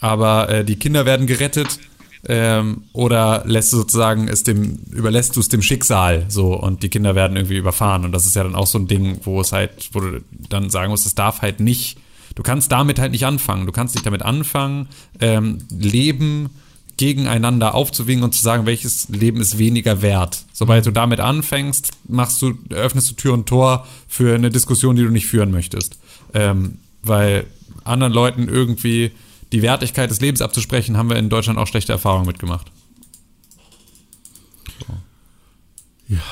aber 0.00 0.48
äh, 0.50 0.64
die 0.64 0.76
Kinder 0.76 1.06
werden 1.06 1.26
gerettet. 1.26 1.78
Ähm, 2.26 2.82
oder 2.92 3.44
lässt 3.46 3.72
du 3.72 3.76
sozusagen 3.76 4.28
es 4.28 4.42
dem, 4.42 4.78
überlässt 4.90 5.36
du 5.36 5.40
es 5.40 5.48
dem 5.48 5.62
Schicksal 5.62 6.24
so 6.28 6.54
und 6.54 6.82
die 6.82 6.88
Kinder 6.88 7.14
werden 7.14 7.36
irgendwie 7.36 7.56
überfahren. 7.56 8.04
Und 8.04 8.12
das 8.12 8.26
ist 8.26 8.34
ja 8.36 8.42
dann 8.42 8.54
auch 8.54 8.66
so 8.66 8.78
ein 8.78 8.88
Ding, 8.88 9.20
wo 9.22 9.40
es 9.40 9.52
halt, 9.52 9.90
wo 9.92 10.00
du 10.00 10.20
dann 10.48 10.70
sagen 10.70 10.90
musst, 10.90 11.06
es 11.06 11.14
darf 11.14 11.42
halt 11.42 11.60
nicht, 11.60 11.98
du 12.34 12.42
kannst 12.42 12.72
damit 12.72 12.98
halt 12.98 13.12
nicht 13.12 13.24
anfangen. 13.24 13.66
Du 13.66 13.72
kannst 13.72 13.94
nicht 13.94 14.06
damit 14.06 14.22
anfangen, 14.22 14.88
ähm, 15.20 15.58
Leben 15.70 16.50
gegeneinander 16.96 17.74
aufzuwiegen 17.74 18.24
und 18.24 18.34
zu 18.34 18.42
sagen, 18.42 18.66
welches 18.66 19.08
Leben 19.08 19.40
ist 19.40 19.56
weniger 19.56 20.02
wert. 20.02 20.44
Sobald 20.52 20.84
du 20.84 20.90
damit 20.90 21.20
anfängst, 21.20 21.92
machst 22.08 22.42
du, 22.42 22.58
öffnest 22.70 23.10
du 23.10 23.14
Tür 23.14 23.34
und 23.34 23.46
Tor 23.46 23.86
für 24.08 24.34
eine 24.34 24.50
Diskussion, 24.50 24.96
die 24.96 25.04
du 25.04 25.10
nicht 25.10 25.28
führen 25.28 25.52
möchtest. 25.52 25.98
Ähm, 26.34 26.78
weil 27.02 27.46
anderen 27.84 28.12
Leuten 28.12 28.48
irgendwie 28.48 29.12
die 29.52 29.62
Wertigkeit 29.62 30.10
des 30.10 30.20
Lebens 30.20 30.40
abzusprechen, 30.42 30.96
haben 30.96 31.08
wir 31.08 31.16
in 31.16 31.28
Deutschland 31.28 31.58
auch 31.58 31.66
schlechte 31.66 31.92
Erfahrungen 31.92 32.26
mitgemacht. 32.26 32.70
Ja, 36.08 36.22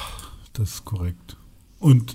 das 0.54 0.70
ist 0.74 0.84
korrekt. 0.84 1.36
Und 1.80 2.14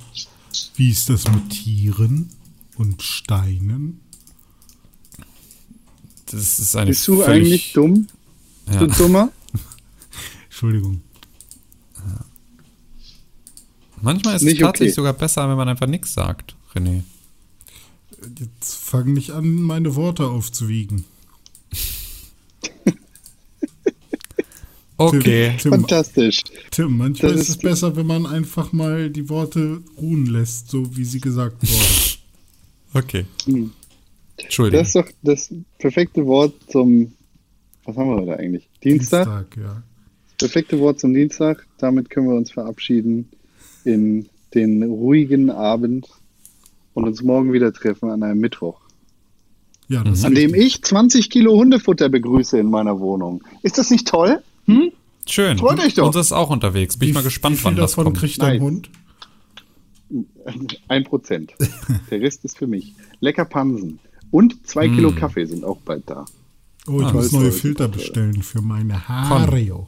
wie 0.76 0.90
ist 0.90 1.10
das 1.10 1.28
mit 1.28 1.50
Tieren 1.52 2.30
und 2.76 3.02
Steinen? 3.04 4.00
Das 6.26 6.60
ist 6.60 6.76
eine 6.76 6.88
bist 6.92 7.08
du 7.08 7.22
völlig- 7.22 7.30
eigentlich 7.46 7.74
dumm? 7.74 8.08
Ja. 8.72 8.80
Du 8.80 8.88
Dummer? 8.88 9.32
Entschuldigung. 10.46 11.02
Manchmal 14.04 14.36
ist 14.36 14.42
es 14.42 14.48
Nicht 14.48 14.62
tatsächlich 14.62 14.90
okay. 14.94 14.96
sogar 14.96 15.14
besser, 15.14 15.48
wenn 15.48 15.58
man 15.58 15.70
einfach 15.70 15.86
nichts 15.86 16.14
sagt, 16.14 16.56
René. 16.74 17.04
Jetzt 18.40 18.76
fang 18.76 19.14
nicht 19.14 19.32
an, 19.32 19.54
meine 19.62 19.96
Worte 19.96 20.28
aufzuwiegen. 20.28 21.06
Okay. 24.98 25.50
Tim, 25.58 25.58
Tim, 25.58 25.72
Fantastisch. 25.72 26.42
Tim 26.70 26.96
manchmal 26.98 27.32
Das 27.32 27.42
ist 27.42 27.50
es 27.50 27.56
ist- 27.56 27.62
besser, 27.64 27.96
wenn 27.96 28.06
man 28.06 28.28
einfach 28.28 28.72
mal 28.72 29.10
die 29.10 29.30
Worte 29.30 29.82
ruhen 30.00 30.28
lässt, 30.28 30.70
so 30.70 30.96
wie 30.96 31.06
sie 31.06 31.20
gesagt 31.20 31.62
wurden. 31.64 31.86
Okay. 32.94 33.26
Hm. 33.46 33.72
Entschuldigung. 34.36 34.80
Das 34.84 34.90
ist 34.90 34.96
doch 34.98 35.08
das 35.24 35.50
perfekte 35.80 36.26
Wort 36.26 36.54
zum, 36.68 37.14
was 37.86 37.96
haben 37.96 38.10
wir 38.10 38.18
heute 38.22 38.38
eigentlich? 38.38 38.68
Dienstag? 38.84 39.50
Dienstag, 39.50 39.58
ja. 39.64 39.84
Perfekte 40.38 40.78
Wort 40.80 41.00
zum 41.00 41.14
Dienstag. 41.14 41.66
Damit 41.78 42.10
können 42.10 42.28
wir 42.28 42.36
uns 42.36 42.52
verabschieden 42.52 43.30
in 43.86 44.28
den 44.54 44.84
ruhigen 44.84 45.50
Abend 45.50 46.10
und 46.94 47.06
uns 47.06 47.22
morgen 47.24 47.54
wieder 47.54 47.72
treffen 47.74 48.10
an 48.10 48.24
einem 48.24 48.40
Mittwoch. 48.40 48.80
Ja, 49.88 50.04
das 50.04 50.20
ist 50.20 50.26
an 50.26 50.36
dem 50.36 50.52
richtig. 50.52 50.76
ich 50.78 50.84
20 50.84 51.30
Kilo 51.30 51.54
Hundefutter 51.58 52.08
begrüße 52.10 52.58
in 52.58 52.70
meiner 52.70 53.00
Wohnung. 53.00 53.44
Ist 53.62 53.78
das 53.78 53.90
nicht 53.92 54.08
toll? 54.08 54.42
Hm? 54.66 54.92
Schön. 55.28 55.58
Freut 55.58 55.80
euch 55.80 55.94
doch. 55.96 56.08
Uns 56.08 56.16
ist 56.16 56.32
auch 56.32 56.50
unterwegs. 56.50 56.98
Bin 56.98 57.10
ich 57.10 57.14
mal 57.16 57.24
gespannt, 57.24 57.56
Wie 57.56 57.60
viel 57.60 57.66
wann 57.66 57.76
das 57.76 57.92
davon 57.92 58.06
kommt. 58.06 58.18
kriegt 58.18 58.42
dein. 58.42 58.62
Hund? 58.62 58.90
Ein 60.88 61.04
Prozent. 61.06 61.54
Der 62.10 62.20
Rest 62.22 62.44
ist 62.44 62.58
für 62.58 62.68
mich. 62.68 62.94
Lecker 63.20 63.46
Pansen. 63.46 64.00
Und 64.30 64.66
zwei 64.68 64.88
Mm. 64.88 64.96
Kilo 64.96 65.12
Kaffee 65.12 65.46
sind 65.46 65.64
auch 65.64 65.78
bald 65.82 66.04
da. 66.10 66.26
Oh, 66.88 67.00
ich 67.00 67.06
Ah, 67.08 67.14
muss 67.14 67.30
toll, 67.30 67.42
neue 67.44 67.52
Filter 67.52 67.88
bestellen 67.88 68.42
für 68.44 68.62
meine 68.62 69.08
Haare. 69.08 69.86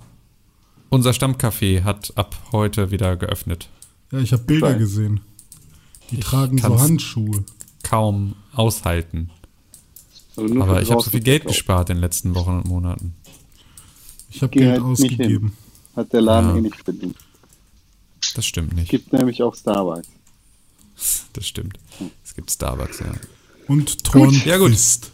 Unser 0.90 1.12
Stammcafé 1.12 1.84
hat 1.84 2.14
ab 2.16 2.36
heute 2.52 2.92
wieder 2.92 3.18
geöffnet. 3.18 3.70
Ja, 4.12 4.20
ich 4.20 4.32
habe 4.32 4.44
Bilder 4.44 4.70
Geil. 4.72 4.80
gesehen. 4.80 5.22
Die 6.12 6.20
tragen 6.20 6.58
so 6.58 6.80
Handschuhe. 6.80 7.44
Kaum 7.84 8.36
aushalten. 8.54 9.30
Also 10.36 10.62
Aber 10.62 10.82
ich 10.82 10.90
habe 10.92 11.02
so 11.02 11.10
viel 11.10 11.20
Geld 11.20 11.46
gespart 11.46 11.90
in 11.90 11.98
den 11.98 12.02
letzten 12.02 12.34
Wochen 12.36 12.58
und 12.58 12.66
Monaten. 12.68 13.14
Ich 14.30 14.42
habe 14.42 14.52
Geld 14.52 14.72
halt 14.72 14.82
ausgegeben. 14.82 15.56
Hat 15.96 16.12
der 16.14 16.22
Laden 16.22 16.50
Ja. 16.52 16.58
eh 16.58 16.62
nicht 16.62 16.84
verdient. 16.84 17.16
Das 18.36 18.46
stimmt 18.46 18.74
nicht. 18.76 18.90
Gibt 18.90 19.14
nämlich 19.14 19.44
auch 19.44 19.56
Starbucks. 19.56 20.08
Das 21.34 21.48
stimmt. 21.48 21.78
Es 22.24 22.34
gibt 22.34 22.52
Starbucks, 22.52 23.00
ja. 23.00 23.12
Und 23.68 24.04
Tron 24.04 24.34
Ja, 24.46 24.58
gut. 24.58 24.72
ist. 24.72 25.12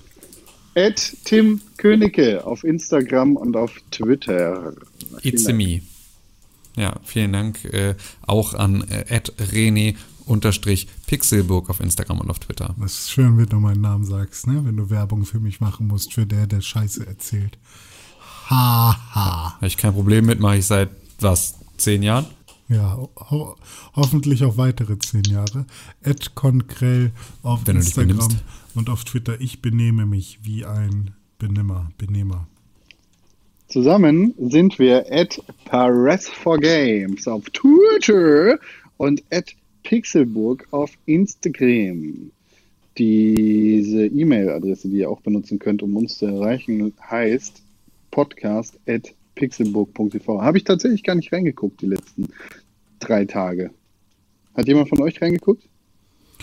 At 0.75 1.15
Tim 1.25 1.60
Königke 1.78 2.45
auf 2.45 2.63
Instagram 2.63 3.36
und 3.36 3.58
auf 3.58 3.71
Twitter. 3.91 4.73
It's 5.23 5.47
me. 5.47 5.82
Ja, 6.78 6.95
vielen 7.04 7.34
Dank 7.34 7.65
äh, 7.65 7.95
auch 8.25 8.54
an 8.54 8.84
äh, 8.89 9.04
René 9.38 9.95
unterstrich 9.97 10.09
Pixelburg 11.08 11.70
auf 11.70 11.80
Instagram 11.80 12.20
und 12.22 12.30
auf 12.30 12.39
Twitter. 12.39 12.76
Das 12.80 12.94
ist 12.94 13.12
schön, 13.12 13.38
wenn 13.38 13.46
du 13.46 13.58
meinen 13.58 13.82
Namen 13.82 14.06
sagst, 14.06 14.48
ne? 14.48 14.62
Wenn 14.63 14.78
du 14.78 14.89
Werbung 14.89 15.26
für 15.26 15.39
mich 15.39 15.60
machen 15.60 15.88
musst, 15.88 16.13
für 16.13 16.26
der, 16.26 16.48
der 16.48 16.62
Scheiße 16.62 17.06
erzählt. 17.06 17.58
Ha, 18.50 18.98
ha. 19.13 19.56
Habe 19.56 19.68
ich 19.68 19.78
kein 19.78 19.94
Problem 19.94 20.26
mit, 20.26 20.39
mache 20.39 20.58
ich 20.58 20.65
seit, 20.65 20.89
was, 21.20 21.56
zehn 21.78 22.04
Jahren? 22.04 22.26
Ja, 22.68 22.96
ho 22.96 23.56
hoffentlich 23.96 24.44
auch 24.44 24.58
weitere 24.58 25.00
zehn 25.00 25.24
Jahre. 25.24 25.65
Ed 26.04 26.36
Konkrell 26.36 27.12
auf 27.42 27.62
Wenn 27.65 27.78
Instagram 27.78 28.30
und 28.76 28.89
auf 28.89 29.04
Twitter. 29.04 29.42
Ich 29.42 29.62
benehme 29.62 30.06
mich 30.06 30.39
wie 30.44 30.65
ein 30.65 31.15
Benimmer, 31.39 31.89
Benehmer. 31.98 32.48
Zusammen 33.68 34.34
sind 34.38 34.78
wir 34.78 35.06
at 35.12 35.42
Paris 35.65 36.28
for 36.28 36.60
Games 36.60 37.28
auf 37.28 37.44
Twitter 37.52 38.60
und 38.98 39.24
at 39.32 39.56
Pixelburg 39.84 40.68
auf 40.72 40.92
Instagram. 41.06 42.32
Diese 42.98 44.08
E-Mail-Adresse, 44.08 44.89
die 44.89 44.98
ihr 44.98 45.10
auch 45.10 45.22
benutzen 45.22 45.60
könnt, 45.60 45.82
um 45.84 45.96
uns 45.96 46.18
zu 46.18 46.26
erreichen, 46.26 46.94
heißt 47.10 47.62
podcast 48.12 48.78
at 48.88 49.13
pixelburg.tv. 49.36 50.42
Habe 50.42 50.58
ich 50.58 50.65
tatsächlich 50.65 51.04
gar 51.04 51.15
nicht 51.15 51.32
reingeguckt 51.32 51.82
die 51.82 51.86
letzten 51.88 52.28
drei 53.00 53.26
Tage. 53.26 53.72
Hat 54.56 54.68
jemand 54.68 54.89
von 54.89 55.02
euch 55.02 55.22
reingeguckt? 55.22 55.63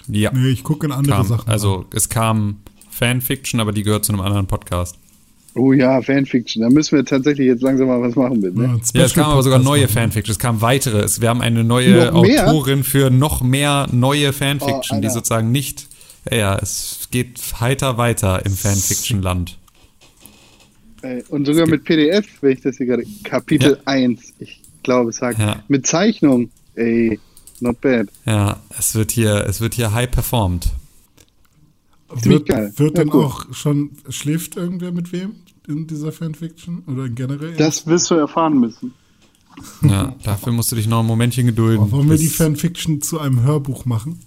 Ja, 0.09 0.33
Nee, 0.33 0.49
ich 0.49 0.65
gucke 0.65 0.87
in 0.87 0.93
andere 0.93 1.17
kam. 1.17 1.27
Sachen. 1.27 1.51
Also 1.51 1.85
es 1.93 2.09
kam 2.09 2.59
Fanfiction, 2.91 3.61
aber 3.61 3.73
die 3.73 3.83
gehört 3.83 4.05
zu 4.05 4.13
einem 4.13 4.23
anderen 4.23 4.47
Podcast. 4.47 4.99
Oh 5.59 5.73
ja, 5.73 6.03
Fanfiction. 6.03 6.63
Da 6.63 6.69
müssen 6.69 6.97
wir 6.97 7.05
tatsächlich 7.05 7.47
jetzt 7.47 7.63
langsam 7.63 7.89
mal 7.89 8.01
was 8.03 8.15
machen 8.15 8.41
mit. 8.41 8.55
Ja, 8.57 8.63
Ne? 8.69 8.81
Ja, 8.93 9.05
es 9.05 9.15
kam 9.15 9.31
aber 9.31 9.43
sogar 9.43 9.59
neue. 9.59 9.89
Fanfiction. 9.89 10.31
Es 10.33 10.39
kam 10.39 10.61
weitere. 10.61 10.99
Es, 11.01 11.21
wir 11.23 11.31
haben 11.31 11.41
eine 11.41 11.65
neue? 11.65 12.13
Autorin 12.13 12.85
für 12.85 13.11
noch 13.11 13.41
mehr 13.43 13.87
neue 13.91 14.35
Fanfiction, 14.35 14.99
Oh, 14.99 15.01
die 15.01 15.09
sozusagen 15.09 15.51
nicht. 15.53 15.89
Ja, 16.31 16.57
es 16.57 17.09
geht 17.11 17.41
heiter 17.61 17.97
weiter 17.97 18.45
im 18.45 18.53
Fanfiction-Land. 18.53 19.57
Und 21.29 21.47
sogar 21.47 21.67
mit 21.67 21.85
PDF, 21.85 22.27
wenn 22.41 22.53
ich 22.53 22.61
das 22.63 22.77
hier 22.77 22.87
gerade. 22.87 23.05
Kapitel 23.25 23.79
Ja. 23.87 23.93
1. 23.93 24.35
Ich 24.41 24.61
glaube, 24.83 25.11
es 25.11 25.17
sagt. 25.17 25.39
Ja. 25.39 25.63
Mit 25.69 25.87
Zeichnung. 25.87 26.51
Ey, 26.75 27.19
not 27.61 27.81
bad. 27.81 28.09
Ja, 28.27 28.59
es 28.79 28.95
wird 28.95 29.13
hier, 29.13 29.47
es 29.49 29.61
wird 29.61 29.75
hier 29.75 29.93
high 29.95 30.11
performed. 30.11 30.69
Wird, 32.09 32.49
wird 32.49 32.79
Ja, 32.81 32.89
denn 32.91 33.13
cool. 33.13 33.25
auch 33.25 33.53
schon, 33.53 33.91
schläft 34.09 34.57
irgendwer 34.57 34.93
mit 34.93 35.13
wem 35.13 35.33
in 35.67 35.87
dieser 35.87 36.13
Fanfiction? 36.13 36.83
Oder 36.87 37.09
generell? 37.09 37.55
Das 37.57 37.87
wirst 37.87 38.11
du 38.11 38.15
erfahren 38.15 38.59
müssen. 38.61 38.93
Ja, 39.83 40.15
dafür 40.23 40.53
musst 40.53 40.71
du 40.71 40.77
dich 40.77 40.87
noch 40.87 41.01
ein 41.01 41.07
Momentchen 41.07 41.47
gedulden. 41.47 41.91
Wollen 41.91 42.11
wir 42.11 42.19
die 42.19 42.27
Fanfiction 42.29 43.01
zu 43.01 43.19
einem 43.19 43.43
Hörbuch 43.43 43.85
machen? 43.87 44.21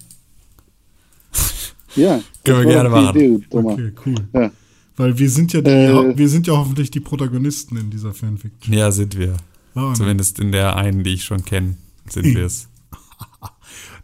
Ja. 1.96 2.20
Können 2.44 2.58
wir 2.60 2.66
gerne 2.66 2.88
machen. 2.88 3.16
Idee. 3.16 3.46
Okay, 3.50 3.92
cool. 4.06 4.14
Ja. 4.32 4.50
Weil 4.96 5.18
wir 5.18 5.30
sind 5.30 5.52
ja 5.52 5.60
die, 5.60 5.70
Äh. 5.70 6.16
wir 6.18 6.28
sind 6.28 6.46
ja 6.46 6.56
hoffentlich 6.56 6.90
die 6.90 7.00
Protagonisten 7.00 7.76
in 7.76 7.90
dieser 7.90 8.12
Fanfiction. 8.12 8.74
Ja, 8.76 8.90
sind 8.92 9.16
wir. 9.18 9.36
Ne. 9.74 9.92
Zumindest 9.96 10.38
in 10.40 10.52
der 10.52 10.76
einen, 10.76 11.02
die 11.04 11.14
ich 11.14 11.24
schon 11.24 11.44
kenne, 11.44 11.76
sind 12.08 12.24
wir 12.34 12.44
es. 12.46 12.68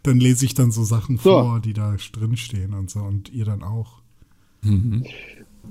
Dann 0.03 0.19
lese 0.19 0.45
ich 0.45 0.53
dann 0.53 0.71
so 0.71 0.83
Sachen 0.83 1.17
So. 1.17 1.23
vor, 1.31 1.59
die 1.59 1.73
da 1.73 1.95
drin 2.13 2.37
stehen 2.37 2.73
und 2.73 2.89
so 2.89 2.99
und 2.99 3.31
ihr 3.33 3.45
dann 3.45 3.63
auch. 3.63 3.99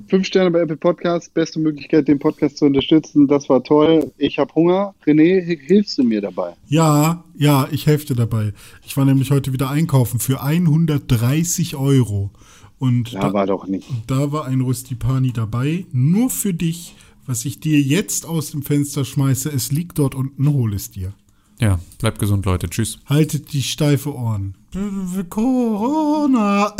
Fünf 0.09 0.27
Sterne 0.27 0.51
bei 0.51 0.61
Apple 0.61 0.77
Podcasts. 0.77 1.29
Beste 1.29 1.59
Möglichkeit, 1.59 2.07
den 2.09 2.19
Podcast 2.19 2.59
zu 2.59 2.67
unterstützen. 2.67 3.27
Das 3.27 3.49
war 3.49 3.63
toll. 3.65 4.13
Ich 4.19 4.39
habe 4.39 4.55
Hunger. 4.55 4.95
René, 5.07 5.41
hilfst 5.41 5.99
du 5.99 6.05
mir 6.05 6.21
dabei? 6.21 6.55
Ja, 6.69 7.25
ja, 7.37 7.69
ich 7.71 7.87
helfe 7.87 8.07
dir 8.07 8.15
dabei. 8.17 8.53
Ich 8.87 8.97
war 8.97 9.05
nämlich 9.05 9.31
heute 9.31 9.53
wieder 9.53 9.71
einkaufen 9.71 10.21
für 10.21 10.43
130 10.43 11.77
Euro. 11.77 12.31
Und 12.79 13.13
Ja, 13.13 13.21
da, 13.21 13.33
war 13.33 13.47
doch 13.47 13.67
nicht. 13.67 13.89
da 14.07 14.33
war 14.33 14.45
ein 14.47 14.61
Röstipani 14.61 15.33
dabei, 15.33 15.87
nur 15.93 16.29
für 16.29 16.53
dich, 16.53 16.95
was 17.25 17.45
ich 17.47 17.59
dir 17.59 17.81
jetzt 17.81 18.27
aus 18.27 18.51
dem 18.51 18.63
Fenster 18.63 19.05
schmeiße. 19.05 19.49
Es 19.51 19.73
liegt 19.73 19.99
dort 19.99 20.15
unten, 20.15 20.47
hol 20.53 20.75
es 20.75 20.91
dir. 20.91 21.15
Ja, 21.59 21.79
bleibt 21.99 22.19
gesund, 22.19 22.45
Leute. 22.45 22.69
Tschüss. 22.69 22.99
Haltet 23.07 23.53
die 23.53 23.63
steife 23.63 24.15
Ohren. 24.15 24.55
Corona. 25.31 26.75